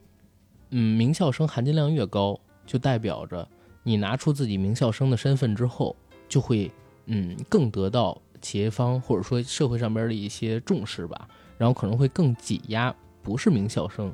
[0.72, 3.48] 嗯，名校生含金量越高，就代表着
[3.84, 5.96] 你拿出自己名校生的身份之后，
[6.28, 6.70] 就会，
[7.06, 14.14] 嗯，更得到企业方或者说社会上边的一些重视吧，然后可能会更挤压不是名校生，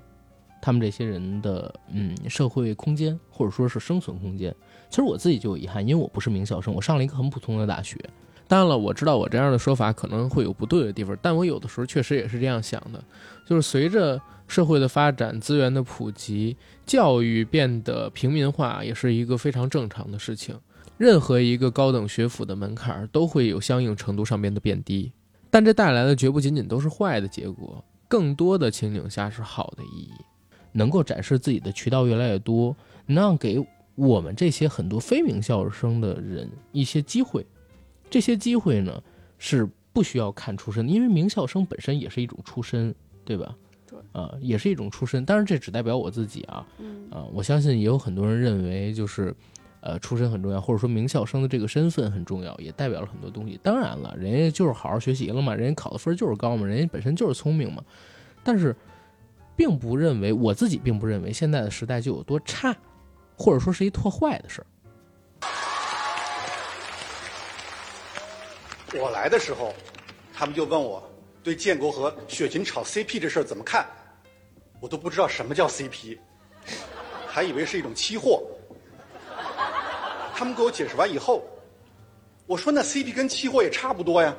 [0.61, 4.53] 他们这些人的，嗯，社会空间或者说是生存空间。
[4.89, 7.97] 其实我自己就有遗憾，因为我不是名校生，我上了一个很普通的大学。
[8.47, 13.03] 当然了，我知道我这样的说法可能会有不对的地方，但我有的时候确实也是这样想的，
[13.45, 20.55] 就是随着社会的发展、资源的普及，教育变得平民化，也是一个非常正常的事情。
[20.97, 25.11] 任何一个高等学府的门槛都会有相应程度上面的变低，
[25.49, 30.13] 但这带来的绝不仅仅都是坏的结果，更多的情景下是好的意义，
[30.71, 37.45] 能够展示自己的渠道越来越多，能让给我们这些很多非名校生的人一些机会。
[38.09, 39.01] 这些机会呢，
[39.37, 43.55] 是不需要看出身，因为名校生本身也是一种出身，对吧？
[43.89, 45.25] 对，啊，也是一种出身。
[45.25, 49.35] 当然，这只代表我自己啊，嗯啊，我相信也有很多人认为，就是，
[49.85, 53.59] 呃，出身很重要，或者说名校生的这个身份很重要，也代表了很多东西。
[53.61, 57.83] 当然了，人家就是好好学习了嘛，人家考的分就是高嘛，人家本身就是聪明嘛。
[58.43, 58.75] 但是，
[59.55, 62.75] 并不认为我自己并不认为现在的时代就有多差，
[63.37, 64.65] 或者说是一特坏的事儿。
[68.99, 69.71] 我来的时候，
[70.33, 71.07] 他们就问我
[71.43, 73.85] 对建国和雪琴炒 CP 这事儿怎么看，
[74.79, 76.17] 我都不知道什么叫 CP，
[77.27, 78.43] 还以为是一种期货。
[80.37, 81.41] 他们给我解释完以后，
[82.45, 84.35] 我说那 CP 跟期货也差不多呀，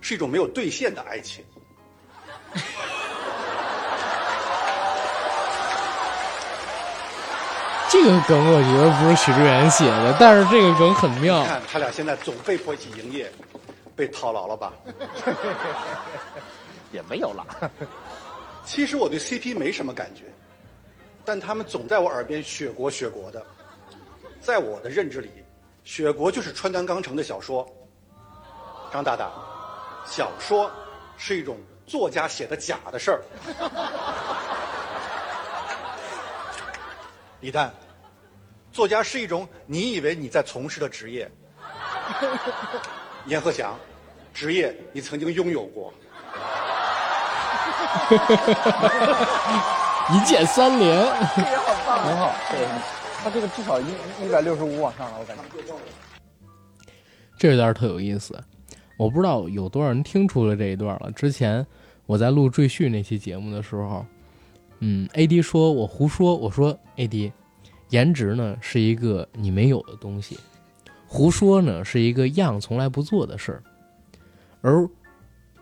[0.00, 1.44] 是一种没有兑现的爱情。
[7.90, 11.46] 这个梗我觉得不是许知远写的，但是这个梗很妙你。
[11.46, 13.30] 看他俩现在总被迫一起营业，
[13.94, 14.72] 被套牢了吧？
[16.90, 17.46] 也没有了。
[18.64, 20.22] 其实我对 CP 没什么感觉，
[21.22, 23.44] 但他们总在我耳边雪国雪国的。
[24.44, 25.30] 在我的认知里，
[25.84, 27.66] 雪国就是川端康成的小说。
[28.92, 29.30] 张大大，
[30.04, 30.70] 小说
[31.16, 33.22] 是一种作家写的假的事儿。
[37.40, 37.72] 李诞，
[38.70, 41.26] 作家是一种你以为你在从事的职业。
[43.24, 43.74] 阎鹤祥，
[44.34, 45.90] 职业你曾经拥有过。
[50.12, 52.68] 一键三连，很好，对，
[53.24, 53.84] 他这个至少一
[54.22, 55.42] 一百六十五往上了，我感觉。
[57.38, 58.38] 这段特有意思。
[58.98, 61.10] 我不知道有多少人听出了这一段了。
[61.12, 61.66] 之前
[62.04, 64.04] 我在录赘婿那期节目的时候，
[64.80, 67.32] 嗯，AD 说我胡说，我说 AD，
[67.88, 70.38] 颜值呢是一个你没有的东西，
[71.06, 73.62] 胡说呢是一个样从来不做的事儿，
[74.60, 74.86] 而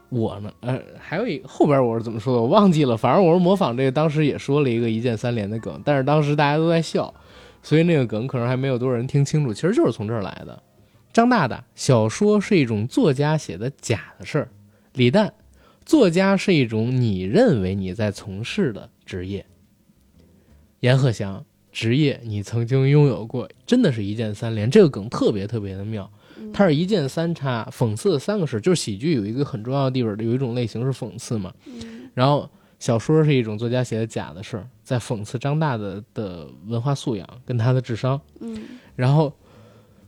[0.08, 2.96] 我呢，呃，还有一后边我是怎么说的，我忘记了。
[2.96, 7.14] 反正我是模仿这个，当时也说了一个一键三连的梗，但是当时大家都在笑，
[7.62, 9.54] 所以那个梗可能还没有多少人听清楚。
[9.54, 10.62] 其实就是从这儿来的。
[11.12, 14.48] 张大大，小说是一种作家写的假的事儿；
[14.94, 15.34] 李诞，
[15.84, 19.44] 作家是一种你认为你在从事的职业。
[20.80, 24.70] 阎鹤祥，职业你曾经拥有过，真的是一键三连。
[24.70, 26.10] 这个梗特别特别的妙，
[26.52, 31.52] 它是一键三叉，讽刺的三个事，就是喜剧有一个很重要的地方，有一种类型是讽刺嘛。
[32.14, 32.50] 然后
[32.82, 38.20] 小说是一种作家写的假的事儿，在讽刺张大的的文化素养跟他的智商。
[38.40, 38.60] 嗯，
[38.96, 39.32] 然后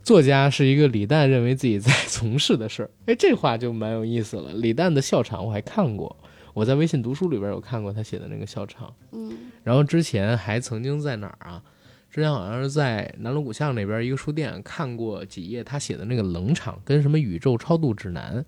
[0.03, 4.53] 作家是一个李诞认为自己在从事的事儿， 哎，这话就蛮有意思了。
[4.55, 6.17] 李诞的笑场我还看过，
[6.53, 8.93] 我在微信读书里边有看过他写的那个笑场。
[9.13, 9.31] 嗯
[9.63, 11.63] 然后之前还曾经在哪儿啊？
[12.11, 18.45] 之前好像是在南锣鼓巷那边一个书店看过几页他写的那个冷场，跟什么宇宙超度指南。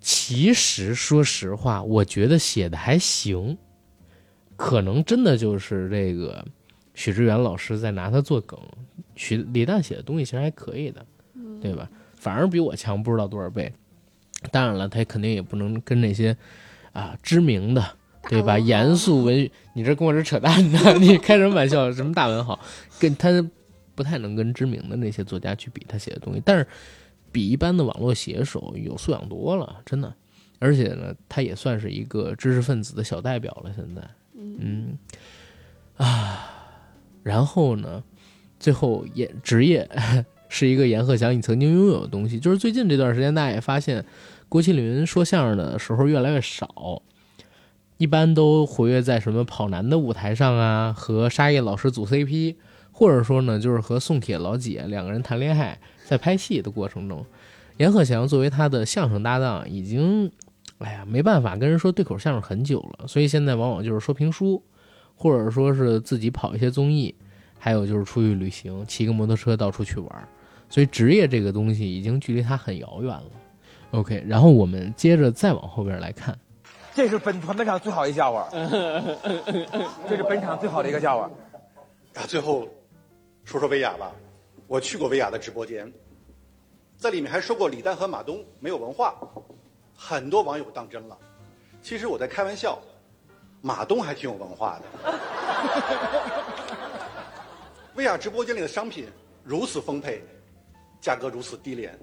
[0.00, 3.56] 其实说实话，我觉得写的还行，
[4.56, 6.44] 可能真的就是这个
[6.94, 8.58] 许知远老师在拿他做梗。
[9.16, 11.04] 许李诞写的东西其实还可以的，
[11.60, 11.90] 对吧？
[12.14, 13.72] 反而比我强不知道多少倍。
[14.52, 16.36] 当然了，他肯定也不能跟那些
[16.92, 17.84] 啊知名的
[18.28, 18.58] 对吧？
[18.58, 20.78] 严肃文，你这跟我这扯淡呢？
[21.00, 21.90] 你开什么玩笑？
[21.92, 22.58] 什么大文豪？
[23.00, 23.28] 跟他
[23.96, 26.66] 不太能跟知名的那些作家去比他写的东西，但是
[27.38, 30.12] 比一般的网络写手有素养多了，真的。
[30.58, 33.72] 而且呢，他也算是一个知识分子的小代表了。
[33.76, 34.02] 现在，
[34.34, 34.98] 嗯
[35.96, 36.50] 啊，
[37.22, 38.02] 然后呢，
[38.58, 39.88] 最后也职业
[40.48, 42.40] 是一个阎鹤祥你曾经拥有的东西。
[42.40, 44.04] 就是最近这段时间，大家也发现
[44.48, 47.02] 郭麒麟说相声的时候越来越少，
[47.98, 52.56] 一般都活跃在什么跑男的舞台上啊，和沙溢老师组 CP，
[52.90, 55.78] 或者说呢，就是和宋铁老姐两个人谈恋爱，
[56.08, 57.26] 在拍戏的过程中，
[57.76, 60.32] 阎鹤祥作为他的相声搭档，已经，
[60.78, 64.62] 哎呀，没办法跟人说对口相声很久了，所以现在往往就是说评书，
[65.14, 67.14] 或者说是自己跑一些综艺。
[67.60, 70.28] 还有就是出去旅行，骑个摩托车到处去玩，
[70.70, 73.30] 所以职业这个东西已经距离他很遥远了。
[73.90, 76.38] OK，然后我们接着再往后边来看，
[76.94, 78.48] 这是本团本场最好的笑话，
[80.08, 81.28] 这是本场最好的一个笑话。
[82.14, 82.68] 啊，最后
[83.44, 84.12] 说说威亚吧，
[84.68, 85.90] 我去过薇娅的直播间，
[86.98, 89.14] 在里面还说过李诞和马东没有文化，
[89.96, 91.18] 很多网友当真了。
[91.80, 92.78] 其实我在开玩笑，
[93.62, 94.84] 马东还挺有文化的。
[97.96, 99.08] 薇娅直播间里的商品
[99.42, 100.22] 如此丰沛，
[101.00, 101.98] 价格如此低廉，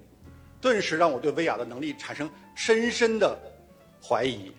[0.59, 3.37] 顿时让我对薇娅的能力产生深深的
[4.03, 4.51] 怀疑。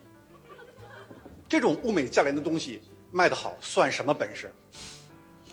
[1.49, 2.81] 这种物美价廉的东西
[3.11, 4.49] 卖得好算什么本事？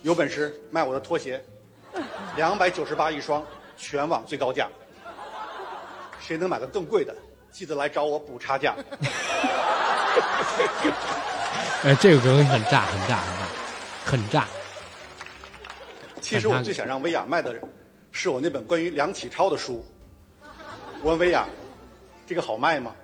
[0.03, 1.43] 有本事卖我的拖鞋，
[2.35, 3.45] 两百九十八一双，
[3.77, 4.67] 全网最高价。
[6.19, 7.13] 谁能买个更贵的，
[7.51, 8.75] 记得来找我补差价。
[11.83, 13.47] 哎，这个东西很炸，很炸，很炸，
[14.05, 14.47] 很炸。
[16.21, 17.53] 其实我最想让薇娅卖的，
[18.11, 19.85] 是我那本关于梁启超的书。
[21.01, 21.45] 我问薇娅，
[22.25, 22.95] 这个好卖吗？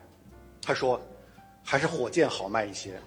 [0.61, 1.01] 她说，
[1.63, 2.99] 还是火箭好卖一些。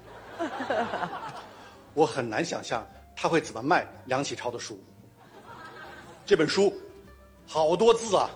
[1.95, 4.79] 我很难想象他会怎么卖梁启超的书。
[6.25, 6.73] 这本书，
[7.47, 8.31] 好多字啊！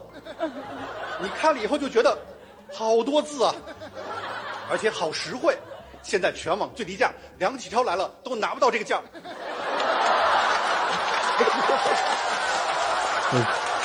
[1.20, 2.18] 你看了以后就觉得，
[2.72, 3.54] 好多字啊，
[4.70, 5.56] 而且好实惠。
[6.02, 9.00] 现在全网最低价，梁启超来了都拿不到这个价。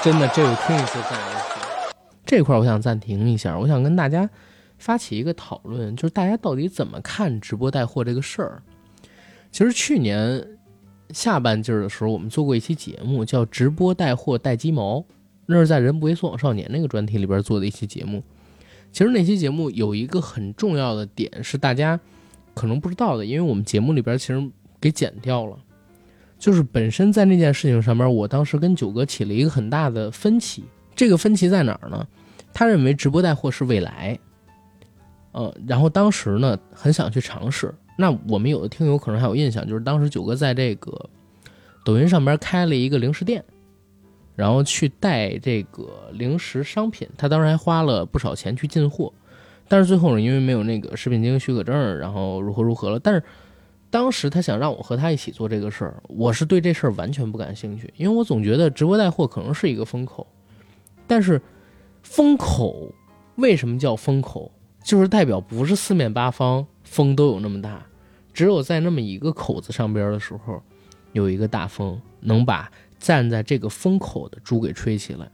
[0.03, 1.93] 真的，这个听一次再来一次。
[2.25, 4.29] 这块儿我想暂停一下，我想跟大家
[4.77, 8.61] 发起一个讨论，就是大家到底怎么看直播带货这个事儿？
[9.51, 10.59] 其实去年
[11.13, 14.97] 下半季的时候，我们做过一期节目，叫《直播带货带鸡毛》，
[15.45, 18.23] 那是在《人不为所往少年》那个专题里边做的一期节目。
[18.91, 21.99] 其实那期节目有一个很重要的点是大家
[22.53, 25.57] 可能不知道的，因为我们节目里边其实给剪掉了。
[26.37, 30.63] 就是本身在那件事情上面，我当时跟九哥起了一个很大的分歧。
[30.95, 32.05] 这个分歧在哪儿呢？
[32.53, 34.19] 他认为直播带货是未来，
[35.31, 37.73] 呃，然后当时呢很想去尝试。
[38.01, 41.09] 那我们有的听友可能还有印象，就是当时九哥在这个
[41.85, 43.41] 抖音上边开了一个零食店，
[44.35, 49.13] 然后去带这个零食商品，他当时还花了不少钱去进货，
[49.67, 53.23] 但是最后呢，因为没有那个食品经营许可证，然后如何如何了，但是。
[53.91, 60.25] 当时他想让我和他一起做这个事儿，我是对这事儿完全不感兴趣，因为我总觉得直播带货可能是一个风口，
[61.05, 61.41] 但是
[62.01, 62.89] 风口
[63.35, 64.49] 为什么叫风口？
[64.81, 67.85] 就是代表不是四面八方风都有那么大，
[68.33, 70.61] 只有在那么一个口子上边的时候，
[71.13, 75.29] 有一个大风能把站在这个风口的猪给吹起来，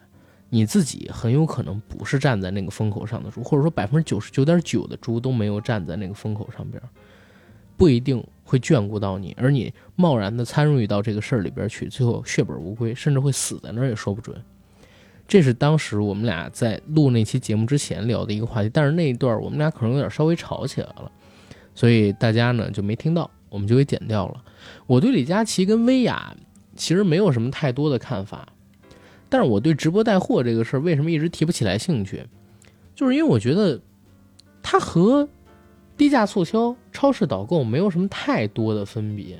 [0.50, 6.82] 你自己很有可能不是站在那个风口上的猪，或者说百分之九十九点九的猪都没有站在那个风口上边，
[7.76, 8.24] 不一定。
[8.50, 14.41] 会眷顾到你，而你贸然的参与到这个事儿里边去，最后血本无归，甚至会死在那儿也说不准。
[15.28, 21.12] 这是当时我们俩在录那期节目之前聊的一个话题，但是那一段我们俩可能有点稍微吵起来了，
[21.78, 24.43] 所以大家呢就没听到，我们就给剪掉了。
[24.88, 26.36] 我对李佳琦跟薇娅
[26.75, 28.47] 其实没有什么太多的看法，
[29.30, 32.25] 但是我对直播带货这个事儿为什么一直提不起来兴趣，
[32.95, 33.80] 就是因为我觉得
[34.63, 35.30] 它和。
[35.97, 39.39] 低价促销、超市导购没有什么太多的分别。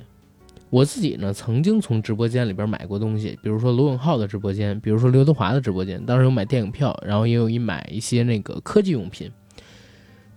[0.70, 9.30] 我自己呢，曾经从直播间里边买过东西，比如说罗永浩的直播间，比如说刘德华的直播间，当时有买电影票，然后也有一买一些那个科技用品。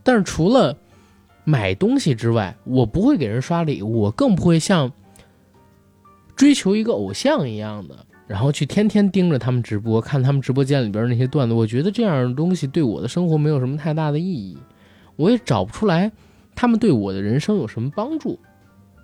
[0.03, 0.77] 但是除了
[1.43, 4.91] 买东西之外，我不会给人刷礼物，我更不会像
[6.35, 11.53] 追求一个偶像一样的，然后去天天盯着他们直播，看他们直播间里边那些段子。
[11.53, 14.57] 我觉得这样的东西对我的生活没有什么太大的意义。
[15.15, 16.11] 我也找不出来，
[16.55, 18.39] 他们对我的人生有什么帮助。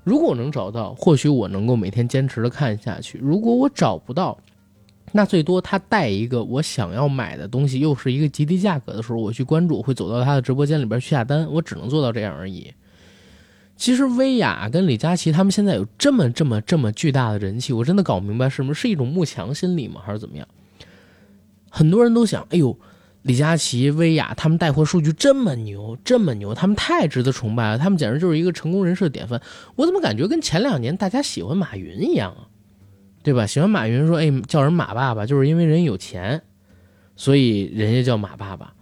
[0.04, 3.20] 如果我能找到，或许我能够每天坚持的看下去。
[3.22, 4.38] 如果我找不到，
[5.12, 11.48] 那最多他带一个我想要买的东西，又是一个极低价格的时候，我去关注，会走到他的直播间里边去下单。
[11.52, 12.74] 我只能做到这样而已。
[13.76, 20.02] 其实薇娅跟李佳琦他们现在有这么这么这么巨大的人气，我真的搞不明白，是不是一种慕强心理吗？
[20.06, 20.48] 还是怎么样？
[21.70, 22.78] 很多人都想，哎呦。
[23.24, 27.78] 李佳琦、薇娅他们带货数据这么牛，这么牛，他们太值得崇拜了。
[27.78, 29.42] 他们简直就是一个成功人士的典范。
[29.76, 32.48] 我怎么感觉跟前两年大家喜欢马云一样啊？
[33.24, 33.46] 对吧？
[33.46, 36.42] 喜欢马云说，哎，叫人马爸爸，就是因为人有钱，
[37.16, 38.74] 所以人家叫马爸爸。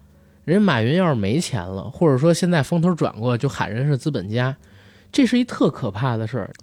[0.44, 4.56] 人马云要是没钱了，或者说现在风头转过，就喊人是资本家，
[5.12, 6.54] 这是一特可怕的事儿。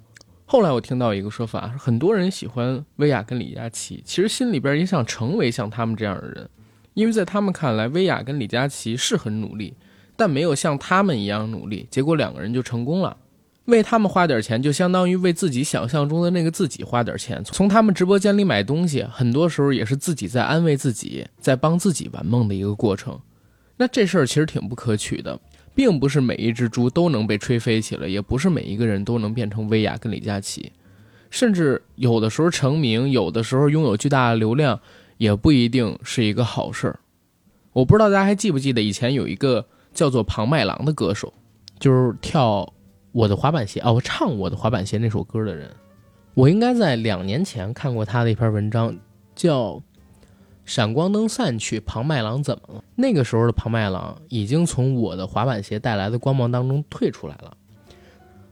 [0.45, 6.49] 后来我听到一个说法，很多人喜欢薇娅跟李佳琦，其实心里边也想成为像他们这样的人，
[6.93, 9.75] 因为在他们看来，薇娅跟李佳琦是很努力，
[10.15, 13.17] 但没有像他们一样努力，结果两个人就成功了。
[13.65, 17.41] 为他们花点钱，就相当于为自己想象中的那个自己花点钱。
[17.45, 23.17] 从他们直播间里买东西，很多时候也是自己在安慰自己，在帮自己玩梦的一个过程。
[23.77, 25.39] 那这事儿其实挺不可取的，
[25.73, 30.71] 并不是每一只猪都能被吹飞起来，也不是每一个人都能变成薇娅跟李佳琦，
[31.29, 34.77] 甚至有的时候成名，有的时候拥有巨大的流量，
[35.17, 36.99] 也不一定是一个好事儿。
[37.71, 41.33] 我不知道大家还记不记得以前有一个叫做庞麦郎的歌手，
[41.79, 42.73] 就是跳。
[43.13, 45.69] 我的滑板鞋哦，唱我的滑板鞋那首歌的人，
[46.33, 48.97] 我应该在两年前看过他的一篇文章，
[49.35, 49.73] 叫
[50.65, 52.79] 《闪光灯散去，庞麦郎怎么了》。
[52.95, 57.55] 那个时候的庞麦郎已经从我的滑板鞋带来的光芒当中退出来了，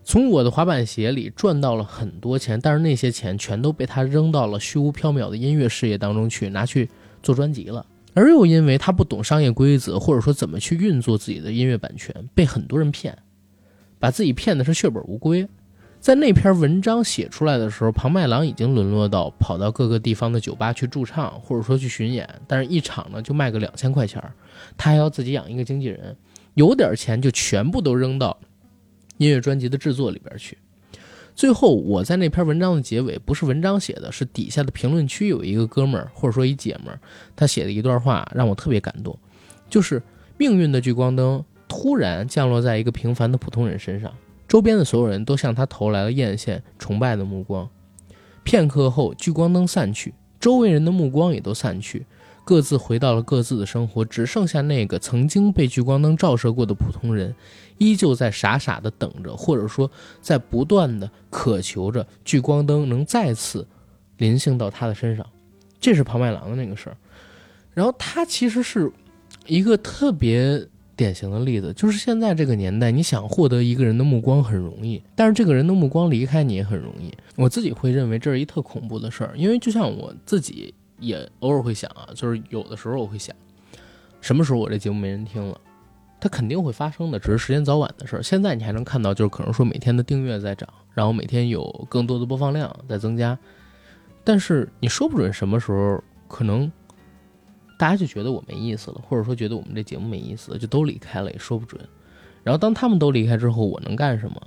[0.04, 6.88] 从我的滑板鞋里赚到了很多钱，但是那些钱全都被他扔到了虚无缥缈的音乐事业当中去，拿去
[7.24, 7.84] 做专辑了。
[8.14, 13.18] 而又因为他不懂商业规则，或者说怎么去运作自己的音乐版权，被很多人骗。
[14.02, 15.48] 把自己骗的是血本无归，
[16.00, 24.20] 在那篇文章写出来的时候，庞麦郎已经沦落到跑到各个地方的酒吧去驻唱，或者说去巡演，但是一场呢就卖个两千块钱，
[24.76, 26.18] 他还要自己养一个经纪人，
[26.56, 28.36] 有点钱就全部都扔到
[29.18, 30.58] 音乐专辑的制作里边去。
[31.36, 37.00] 最后，我在那篇文章的结尾，不是文章写的，是底下的评论区有一个哥们儿或者说一姐们儿，
[37.36, 39.16] 他写的一段话让我特别感动，
[39.70, 40.02] 就是
[40.38, 41.46] 命运的聚光灯。
[41.72, 44.14] 突然降落在一个平凡的普通人身上，
[44.46, 47.70] 周边的所有人都向他投来了艳羡、崇拜的目光。
[48.44, 52.06] 片刻后，聚光灯散去，周围人的目光也都散去，
[52.44, 57.34] 各自回到了各自的生活，只剩下那个曾经被聚光灯照射过的普通人，
[57.78, 63.66] 依旧在傻傻的等着，或者说在不断的渴求着聚光灯能再次
[64.18, 65.26] 临幸到他的身上。
[65.80, 66.98] 这是庞麦郎的那个事儿。
[67.74, 68.92] 然后他其实是
[69.46, 70.68] 一个特别。
[70.96, 77.12] 典型的例子就是现在这个年代，你想获得一个人的目光很容易，但是这个人的目光离开你也很容易。
[77.36, 83.36] 我自己会认为这是一特恐怖的事儿，因为就像我自己也偶尔会想啊，就是有的时候我会想，
[84.20, 85.60] 什么时候我这节目没人听了，
[86.20, 88.22] 它肯定会发生的，只是时间早晚的事儿。
[88.22, 93.38] 现在你还能看到，就是可能说每天的订阅在涨，然后每天有更多的播放量在增加，
[94.24, 96.72] 但是你说不准什么时候可能。
[97.82, 101.82] 大家就觉得我没意思了，或者说觉得我们这节目没意思了，就都离开了，也说不准。
[102.44, 104.40] 然后当他们都离开之后，我能干什么？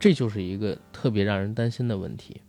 [0.00, 2.40] 这就是一个特别让人担心的问题。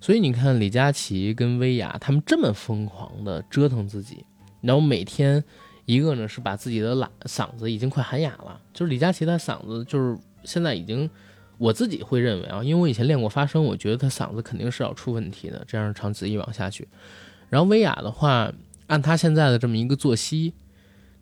[0.00, 4.24] 所以你看，李佳琦跟薇娅他们这么疯狂的折腾自己，
[4.62, 5.44] 然后每天
[5.84, 11.10] 一个呢是把自己的嗓嗓子已经快喊哑了，就是李佳琦他嗓子就是现在已经，
[11.58, 16.88] 我自己会认为啊，因为我以前练过发声，我觉得他嗓子肯定是要出问题的，这样长此以往下去。
[17.50, 18.50] 然后薇娅的话。
[18.88, 20.52] 按他现在的这么一个作息，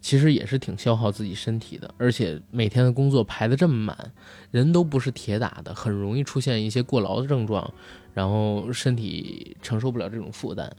[0.01, 4.13] 其实也是挺消耗自己身体的，而且每天的工作排的这么满，
[4.51, 7.73] 人都不是铁打的，很容易出现一些过劳的症状，
[8.15, 10.75] 然后身体承受不了这种负担。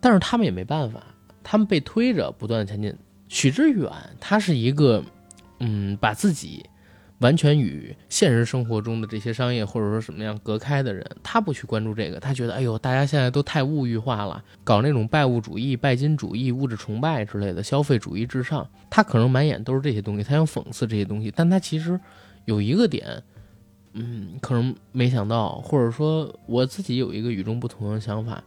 [0.00, 1.02] 但是他们也没办法，
[1.42, 2.94] 他们被推着不断前进。
[3.28, 3.90] 许知远
[4.20, 5.02] 他是一个，
[5.60, 6.64] 嗯，把自己。
[7.24, 21.98] 完全与现实生活中的这些商业或者说什么样隔开的人，他不去关注这个，他觉得哎呦，大家现在都太物欲化了，搞那种拜物主义、拜金主义、物质崇拜之类的消费主义至上，他可能满眼都是这些东西，他想讽刺这些东西，但他其实
[22.44, 23.22] 有一个点，
[23.94, 28.44] 嗯，可能没想到，或者说我自己有一个与众不同的想法，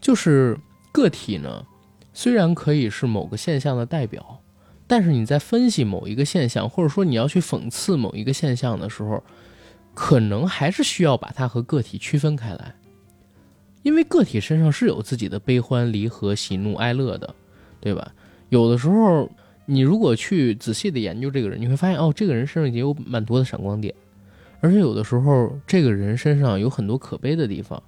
[0.00, 0.58] 就是
[0.90, 1.66] 个体呢，
[2.14, 4.40] 虽然可以是某个现象的代表。
[4.88, 9.20] 但是你在分析某一个现象，或者说你要去讽刺某一个现象的时候，
[9.94, 12.76] 可能还是需要把它和个体区分开来，
[13.82, 17.34] 因为个体身上是有自己的悲欢离合、喜怒哀乐的，
[17.80, 18.12] 对吧？
[18.50, 19.28] 有的时候，
[19.64, 23.92] 你如果去仔细的研究这个人，你会发现，哦，这个人身上也有蛮多的闪光点，
[24.60, 27.82] 而且有的时候，这个人身上有很多可悲的地方，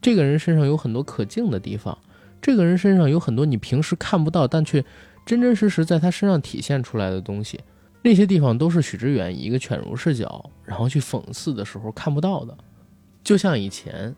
[0.00, 1.98] 这个人身上有很多可敬的地方，
[2.40, 4.82] 这个人身上有很多你平时看不到但却。
[5.28, 7.60] 真真实实在他身上体现出来的东西，
[8.00, 12.56] 那些地方都是许知远以一个犬儒视角，然后去讽刺的时候看不到的。
[13.22, 14.16] 就像以前，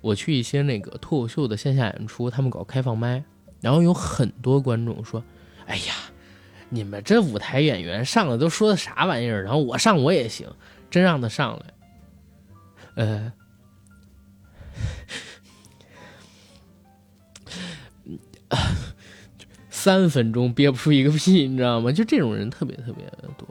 [0.00, 3.24] 我去一些那个脱口秀的线下演出，他们搞开放麦，
[3.60, 5.20] 然后有很多观众说
[5.66, 5.94] ：“哎呀，
[6.68, 9.42] 你们这舞台演员上来都说的啥玩意儿？
[9.42, 10.46] 然后我上我也行，
[10.88, 11.74] 真让他上来。”
[12.94, 13.32] 呃。
[18.50, 18.58] 啊
[19.84, 21.92] 三分钟憋不出一个屁，你知道吗？
[21.92, 23.04] 就这种人特别特别
[23.36, 23.46] 多，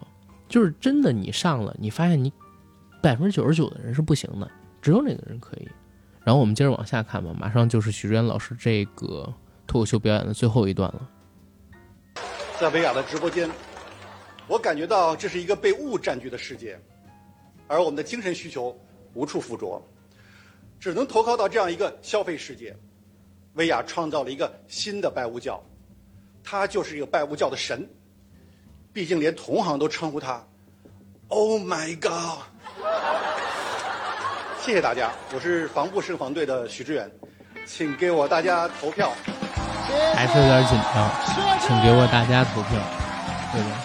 [0.50, 2.34] 就是真的你上了，你发现你
[3.04, 4.50] 百分之九十九的人是不行的，
[4.82, 5.68] 只有那个人可以。
[6.24, 9.32] 然后我们接着往下看吧，马上就是许志远老师这个
[9.68, 11.08] 脱口秀表演的最后一段了。
[12.60, 13.48] 在薇娅的直播间，
[14.48, 16.80] 我感觉到这是一个被物占据的世界，
[17.68, 18.76] 而我们的精神需求
[19.14, 19.80] 无处附着，
[20.80, 22.76] 只能投靠到这样一个消费世界。
[23.54, 25.64] 薇娅创造了一个新的拜物教，
[26.44, 27.88] 他就是一个拜物教的神，
[28.92, 30.44] 毕竟连同行都称呼他
[31.30, 32.44] “Oh my God”。
[34.62, 37.10] 谢谢大家，我是防不胜防队的许志远，
[37.66, 39.12] 请给我大家投票。
[40.16, 41.10] 还是有点紧张，
[41.62, 42.80] 请给我大家投票，
[43.52, 43.82] 对吧？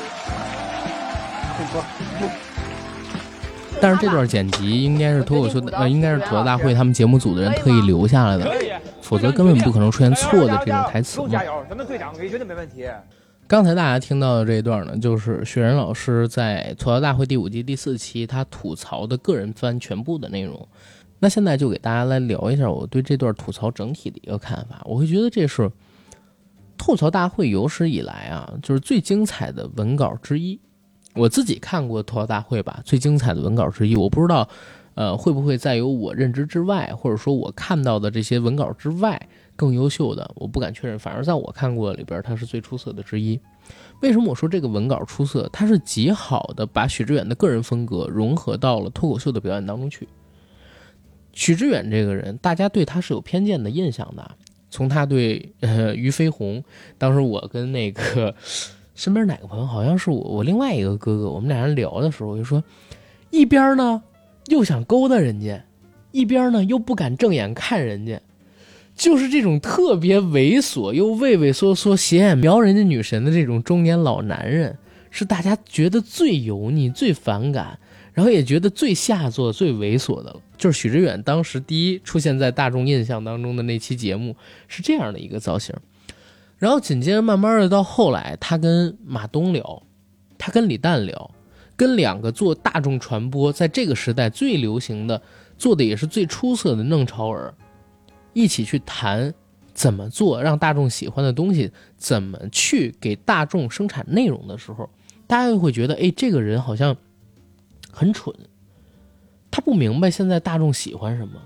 [3.80, 8.44] 但是这段剪辑应该是脱口秀的，呃，应该是吐槽大会他们节目组的人特意留下来的，
[9.08, 11.28] 否则根本不可能出现错的这种台词嘛。
[11.30, 12.86] 加油，咱们队长可以绝对没问题。
[13.46, 20.68] 刚才大家听到的这一段呢，就是雪人老师在吐槽大会第五季第四期他吐槽的个人番全部的内容。
[21.20, 24.82] 那现在就给大家来聊一下我对这段吐槽整体的一个看法。
[24.84, 25.70] 我会觉得这是
[26.76, 30.60] 吐槽大会有史以来啊，就是最精彩的文稿之一。
[31.14, 33.96] 我自己看过吐槽大会吧，最精彩的文稿之一。
[33.96, 34.46] 我不知道，
[34.98, 40.28] 呃，会不会再有我认知之外，或者说我看到的这些文稿之外更优秀的？
[40.34, 40.98] 我不敢确认。
[40.98, 43.38] 反而在我看过里边，它是最出色的之一。
[44.02, 45.48] 为什么我说这个文稿出色？
[45.52, 50.08] 它是极好的把许知远的个人风格融合到了脱口秀的表演当中去。
[51.32, 54.28] 许知远这个人，大家对他是有偏见的印象的。
[54.68, 56.64] 从他对呃俞飞鸿，
[56.98, 58.34] 当时我跟那个。
[58.98, 62.60] 身边哪个朋友好像是我，我另外一个哥哥，我们俩人聊的时候，我就说，
[63.30, 64.02] 一边呢
[64.48, 65.64] 又想勾搭人家，
[66.10, 68.20] 一边呢又不敢正眼看人家，
[68.94, 74.76] 就是这种特别猥琐又畏畏缩缩、斜眼瞄人家女神的这种中年老男人，
[75.10, 77.78] 是大家觉得最油腻、最反感，
[78.12, 80.40] 然后也觉得最下作、最猥琐的了。
[80.56, 84.34] 就是许知远当时第一出现在大众印象当中的那期节目
[84.66, 85.74] 是这样的一个造型。
[86.58, 89.84] 然后紧接着，慢慢的到后来，他跟马东聊，
[90.36, 91.30] 他跟李诞聊，
[91.78, 95.22] 跟两个做大众传播，在这个时代最流行的，
[95.56, 97.54] 做的也是最出色的弄潮儿，
[98.32, 99.32] 一起去谈
[99.72, 104.90] 怎么做让大众喜欢的东西，怎么去给大众生产内容的时候，
[105.28, 106.96] 大家就会觉得，哎，这个人好像
[107.92, 108.34] 很蠢，
[109.52, 111.40] 他不明白现在大众喜欢什么。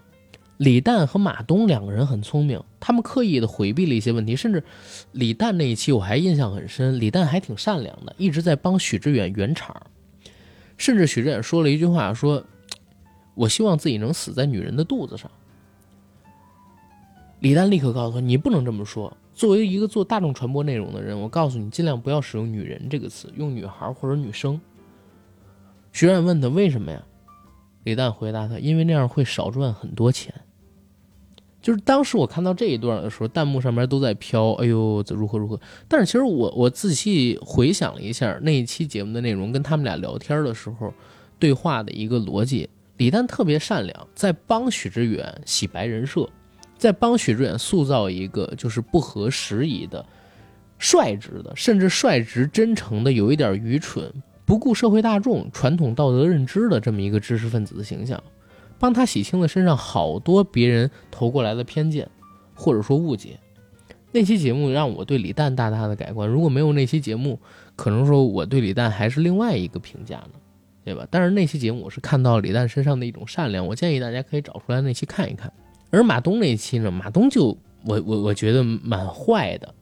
[0.57, 4.63] 李诞和马东两个人很聪明，他们刻意的回避了一些问题，甚至
[5.11, 7.01] 李诞那一期我还印象很深。
[7.01, 9.75] 李诞还挺善良的，一直在帮许知远圆场，
[10.83, 12.45] 甚至许志远说了一句话：“说
[13.37, 15.31] 我希望自己能死在女人的肚子上。”
[17.39, 19.17] 李诞立刻告诉他：“你不能这么说。
[19.33, 24.61] 作为一个做大众传播内容的人，我告诉你，尽量不要使用‘女人’这个词，用女孩或者女生。”
[25.93, 27.01] 许志远问他为什么呀？
[27.85, 30.35] 李诞回答他：“因为那样会少赚很多钱。”
[31.63, 35.59] 就是当时我看到这一段的时候，弹幕上面都在飘，哎呦，这如何如何？
[35.87, 40.93] 但是其实我我仔细回想了一下那一期节目的内容，跟他们俩聊天的时候
[41.39, 46.29] 对话的一个逻辑，李诞特别善良，在帮许知远洗白人设，
[46.77, 50.05] 在帮许知远塑造一个就是不合时宜的、
[50.79, 54.13] 率直的，甚至率直真诚的，有一点愚蠢、
[54.45, 58.21] 不顾社会大众传统道德认知的这么一个知识分子的形象。
[58.83, 62.11] 帮他洗清了身上好多别人投过来的偏见，
[62.53, 63.39] 或者说误解。
[64.11, 66.29] 那期节目让我对李诞大大的改观。
[66.29, 67.39] 如果没有那期节目，
[67.77, 70.31] 可能说我对李诞还是另外一个评价呢，
[70.85, 71.07] 对吧？
[71.13, 75.53] 但是那期节目我是看到李诞身上的一种善良，我建议大家可以找出来那期看一看。
[75.91, 79.73] 而马东那期呢，马东就我我我觉得蛮坏的。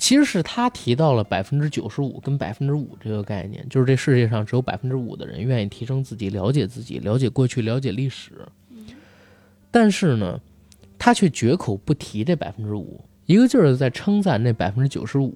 [0.00, 8.32] 其实是他提到了百分之九十五跟百分之五这个概念，就是这世界上只有百分之五的人愿意提升自己、了解自己、了解过去、了解历史。
[9.70, 10.40] 但是呢，
[10.98, 15.34] 他却绝口不提这百分之五，一个劲儿的在称赞那百分之九十五，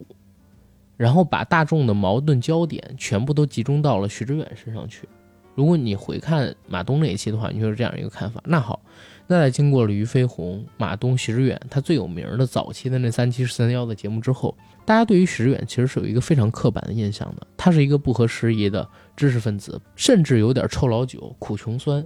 [0.97, 5.07] 然后把大众的矛盾焦点全部都集中到了徐志远身上去。
[5.55, 8.43] 如果你回看马东那一期的话，你就是这样一个看法。
[8.47, 8.81] 那好。
[9.27, 14.55] 那在经过了俞飞鸿、马东、徐志远他最有名的早期的那三期十三幺的节目之后，
[14.85, 22.05] 大家对于徐志远其实是有一个非常刻板的印象的，他是一个不合时宜的知识分子，甚至有点臭老九、苦穷酸，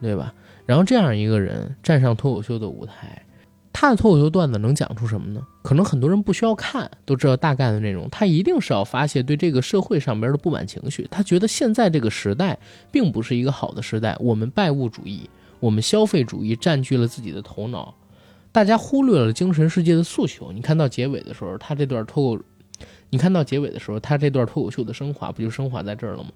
[0.00, 0.34] 对吧？
[0.66, 3.24] 然后这样一个人站上脱口秀的舞台，
[3.72, 5.40] 他的脱口秀段子能讲出什么呢？
[5.62, 12.58] 可能很多人不需要看都知道大概的内容，他一定是要发泄对这个社会上边的不满情绪，他觉得现在这个时代
[12.90, 15.30] 并不是一个好的时代，我们拜物主义。
[15.62, 17.94] 我们消费主义占据了自己的头脑，
[18.50, 20.50] 大家忽略了精神世界的诉求。
[20.50, 22.42] 你看到结尾的时候，他这段脱口，
[23.10, 26.30] 你看到结尾的时候，他这段脱口秀的升华，不就升华在这儿了吗？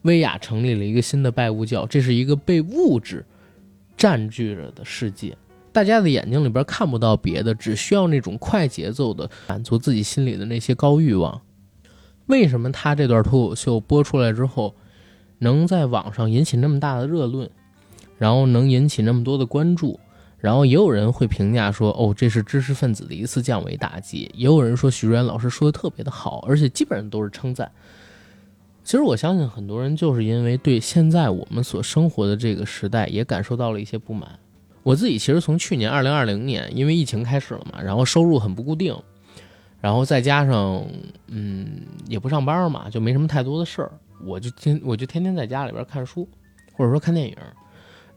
[0.00, 3.22] 薇娅成立了一个新的拜物教，这是一个被物质
[3.98, 5.36] 占据着的世界，
[5.70, 11.38] 大家的眼睛里边看不到别的，只需要那种快节奏的满足自己心里的那些高欲望。
[12.28, 14.74] 为什么他这段脱口秀播出来之后，
[15.40, 17.50] 能在网上引起那么大的热论，
[18.20, 19.98] 然后能引起那么多的关注？
[20.36, 24.30] 然后也有人会评价说，哦，这是知识分子的一次降维打击。
[24.34, 27.72] 也有人说徐志远老师说的特别的好，而且基本上都是称赞。
[28.84, 34.28] 其实我相信很多人就是因为对现在我们所生活的这个时代也感受到了一些不满。
[34.82, 38.94] 我自己其实从去年二零二零年，因为疫情开始了嘛，然后收入很不固定，
[39.80, 40.84] 然后再加上
[41.28, 41.66] 嗯
[42.06, 43.92] 也不上班嘛，就没什么太多的事儿，
[44.26, 46.28] 我就天我就天天在家里边看书，
[46.74, 47.34] 或者说看电影。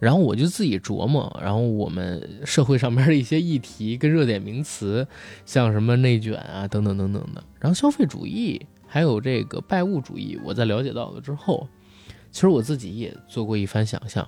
[0.04, 5.08] 然后我就自己琢磨，然后我们社会上面的一些议题跟热点名词，
[5.46, 11.66] 像什么内卷啊等等等等的，然后消费主义，还有这个拜物主义，我在了解到了之后，
[12.32, 14.28] 其实我自己也做过一番想象。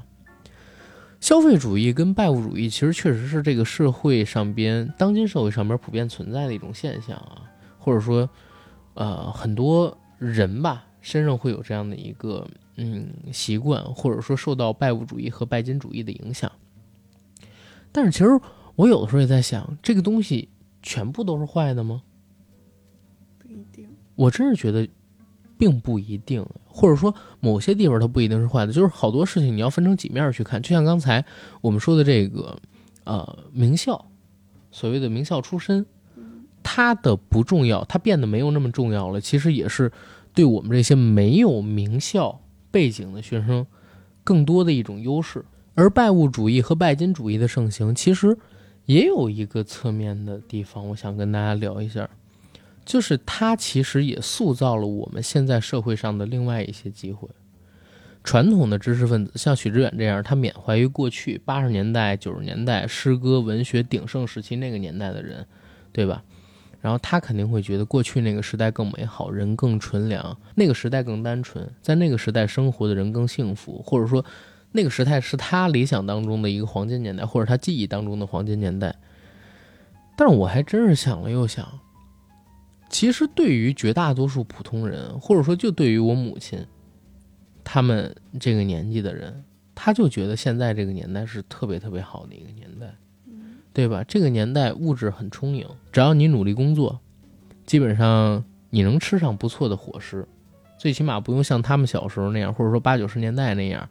[1.20, 8.30] 消费主义跟拜物主义其实确实是这个社会上边当今社会上边普遍存在的一种现象啊，或者说，
[8.94, 12.46] 呃，很多人吧身上会有这样的一个。
[12.78, 16.52] 嗯，习惯或者说受到拜物主义和拜金主义的影响，
[17.90, 18.30] 但是其实
[18.76, 20.50] 我有的时候也在想，这个东西
[20.84, 22.04] 全部都是坏的吗？
[23.40, 23.88] 不一定。
[24.16, 24.86] 我真是觉得
[25.58, 30.62] 并不一定，或者说某些地方它不一定是坏的，就是好多事情你要分成几面去看。
[30.62, 31.24] 就像刚才
[31.62, 32.60] 我们说的这个，
[33.06, 34.06] 呃，名校，
[34.70, 35.86] 所谓的名校出身，
[36.62, 39.22] 它的不重要，它变得没有那么重要了。
[39.22, 39.90] 其实也是
[40.36, 42.42] 对我们这些没有名校。
[42.72, 43.66] 背景的学生，
[44.22, 48.38] 更多的一种优势，而拜物主义和拜金主义的盛行，其实
[48.86, 52.10] 也有一个侧面的地方，我想跟大家聊一下，
[52.84, 57.30] 就是它其实也塑造了我们现在社会上的另外一些机会。
[58.26, 65.48] 传统的知识分子，像许知远这样，他缅怀于过去八十年代、九十年代诗歌文学鼎盛时期那个年代的人，
[65.94, 66.26] 对吧？
[66.86, 74.24] 然后他肯定会觉得过去那个时代更美好，人更纯良，那个时代更单纯，在那个时代生活的人更幸福，或者说，
[74.72, 78.96] 那个时代是他理想当中的一个黄金年代，或者他记忆当中的黄金年代。
[80.16, 81.68] 但是我还真是想了又想，
[82.88, 86.64] 其实对于绝大多数普通人，或者说就对于我母亲，
[87.64, 92.94] 他们这个年纪的人，他就觉得现在这个年代是特别特别好的一个年代。
[93.76, 94.06] 对吧？
[94.08, 96.98] 这个年代物质很充盈，只要你努力工作，
[97.66, 100.26] 基本上你能吃上不错的伙食，
[100.78, 103.86] 最起码不用像他们小时候那样，或者说八九十年代那样，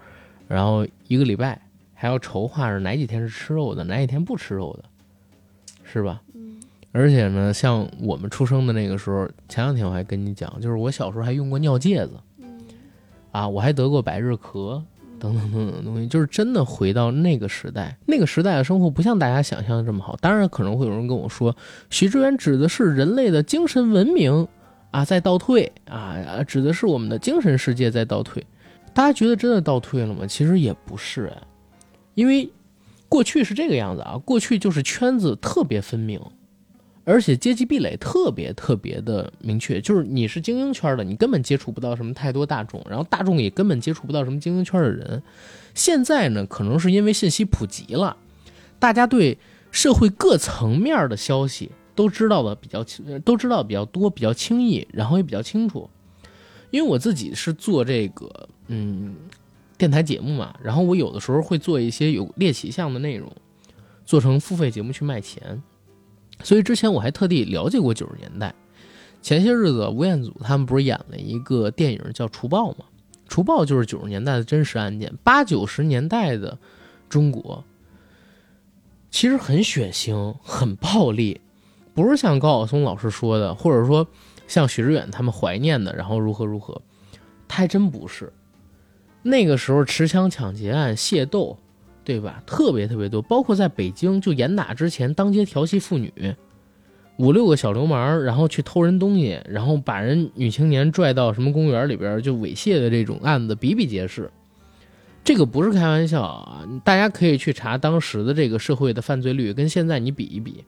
[0.49, 1.61] 然后一个礼拜
[1.93, 4.85] 还要筹划着哪几天是吃肉的，哪几天不吃肉的，
[5.85, 6.23] 是吧？
[6.33, 6.59] 嗯。
[6.93, 12.13] 而且呢，像我们出生的那个时候，前两天我还跟你讲，就是我小时候还用过尿介子，
[13.33, 14.83] 啊，我还得过百日咳。
[15.25, 20.15] 等等等等的东西，就是真的回到那个时代，那个时代的生活不像大家想象的这么好。
[20.21, 21.57] 当然，可能会有人跟我说，
[21.89, 24.47] 许知远指的是人类的精神文明
[24.91, 28.45] 啊在倒退啊，指的是我们的精神世界在倒退。
[28.93, 30.27] 大家觉得真的倒退了吗？
[30.27, 31.33] 其实也不是，
[32.15, 32.51] 因为
[33.09, 36.21] 过去是这个样子啊，过去就是圈子特别分明。
[37.05, 45.23] 而且阶级壁垒特别特别的明确，就是你是精英圈的，你根本接触不到什么太多大众，然后大众也根本接触不到什么精英圈的人。
[45.75, 48.17] 现在呢，可能是因为信息普及了，
[48.79, 49.37] 大家对
[49.71, 52.83] 社会各层面的消息都知道的比较
[53.25, 55.91] 都知道比较多，比较轻易，然后也比较清楚。
[56.71, 59.15] 因为我自己是做这个嗯
[59.77, 63.31] 电台节目嘛，然后我有的时候会做一些有猎奇项的内容，
[64.07, 65.63] 做成付费节目去卖钱。
[66.43, 68.55] 所以之前我还特地了解过九十年代，
[69.23, 72.85] 前些日子吴彦祖他们不是演了一个电影叫《除暴》吗？
[73.29, 75.13] 《除暴》就是九十年代的真实案件。
[75.23, 76.59] 八九十年代的
[77.09, 77.65] 中国
[79.11, 81.41] 其实很血腥、很暴力，
[81.95, 84.07] 不是像高晓松老师说的，或者说
[84.47, 86.83] 像许志远他们怀念的，然后如何如何，
[87.49, 88.33] 他还真不是。
[89.23, 91.59] 那个时候持枪抢劫案、械斗。
[92.05, 92.43] 对吧？
[92.47, 96.13] 特别特别多，包括在北京，就严打之前，当街调戏妇女，
[97.17, 104.31] 五六个小流氓，然后去偷人东西，然后把人女青年拽到什么公园里边就猥亵的这种案子比比皆是。
[105.25, 106.69] 这个不是开玩笑啊！
[106.85, 110.63] 大家可以去查当时的这个社会的犯罪率，跟现在你比一比，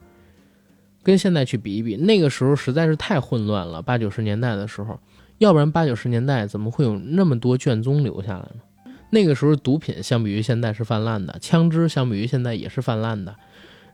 [1.02, 3.82] 跟现在去比一比，那个时候实在是太混乱了。
[3.82, 4.98] 八九十年代的时候，
[5.36, 8.62] 要不然八九十年代怎么会有那么多卷宗留下来呢？
[9.10, 13.34] 那个时候，毒品相比于现在是泛滥的，枪支相比于现在也是泛滥的，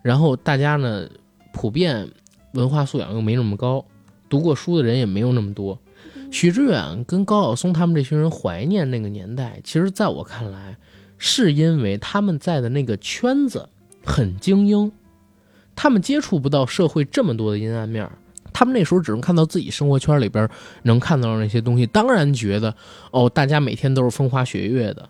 [0.02, 1.08] 然后大家呢
[1.52, 2.10] 普遍
[2.52, 3.84] 文化素养又没那么高，
[4.28, 5.78] 读过书的人也没有那么多。
[6.30, 10.78] 许知远跟高晓松他们这群人怀念那个年代，其实在我看来，
[11.18, 13.68] 是因为他们在的那个圈子
[14.02, 14.90] 很精英，
[15.76, 18.12] 他们接触不到社会这么多的阴暗面儿，
[18.52, 20.48] 他们那时候只能看到自己生活圈里边
[20.82, 22.74] 能看到的那些东西，当然觉得
[23.10, 25.08] 哦，大家每天都是风花雪月的，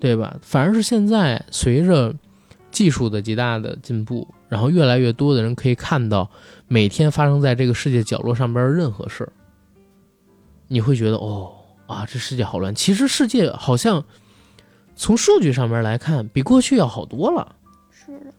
[0.00, 0.36] 对吧？
[0.42, 2.14] 反而是现在随着
[2.70, 6.30] 技术的极大的进步，然后越来越多的人可以看到
[6.68, 9.32] 每天发生在这个世界角落上边的任何事儿，
[10.68, 11.52] 你会觉得哦
[11.86, 12.74] 啊，这世界好乱。
[12.74, 14.04] 其实世界好像
[14.96, 17.54] 从数据上面来看，比过去要好多了。
[17.90, 18.32] 是的，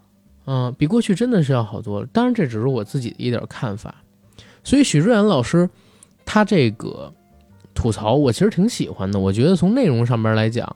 [0.46, 2.08] 嗯，比过去真的是要好多了。
[2.12, 3.96] 当然，这只是我自己的一点看法。
[4.66, 5.70] 所以许知远老师
[6.26, 7.14] 他这个
[7.74, 9.18] 吐槽，我其实挺喜欢的。
[9.18, 10.76] 我觉得从内容上面来讲，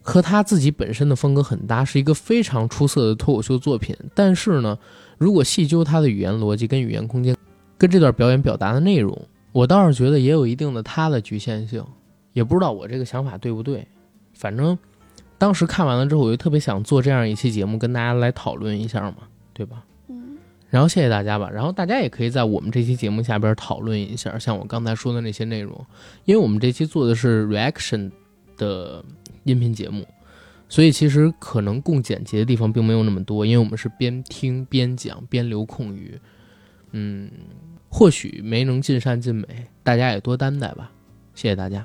[0.00, 3.94] 和他自己本身的风格很搭，是一个非常出色的脱口秀作品。
[4.14, 4.76] 但是呢，
[5.18, 7.36] 如果细究他的语言逻辑跟语言空间，
[7.76, 9.16] 跟这段表演表达的内容，
[9.52, 11.84] 我倒是觉得也有一定的他的局限性。
[12.32, 13.86] 也不知道我这个想法对不对，
[14.34, 14.78] 反正
[15.36, 19.16] 当时看完了之后，我就特别想做这样一期节目，跟大家来讨论一下嘛，
[19.52, 19.82] 对吧？
[20.70, 25.84] 然后谢谢大家吧，然后大家也可以在我们这期节目下边讨论一下，像我刚才说的那些内容，
[26.24, 28.10] 因为我们这期做的是 reaction
[28.56, 29.04] 的
[29.42, 30.06] 音频节目，
[30.68, 36.16] 所以其实可能供剪辑的地方并没有那么多，因为我们是边听边讲边留空余，
[36.92, 37.28] 嗯，
[37.88, 39.46] 或许没能尽善尽美，
[39.82, 40.92] 大家也多担待吧，
[41.34, 41.84] 谢谢大家。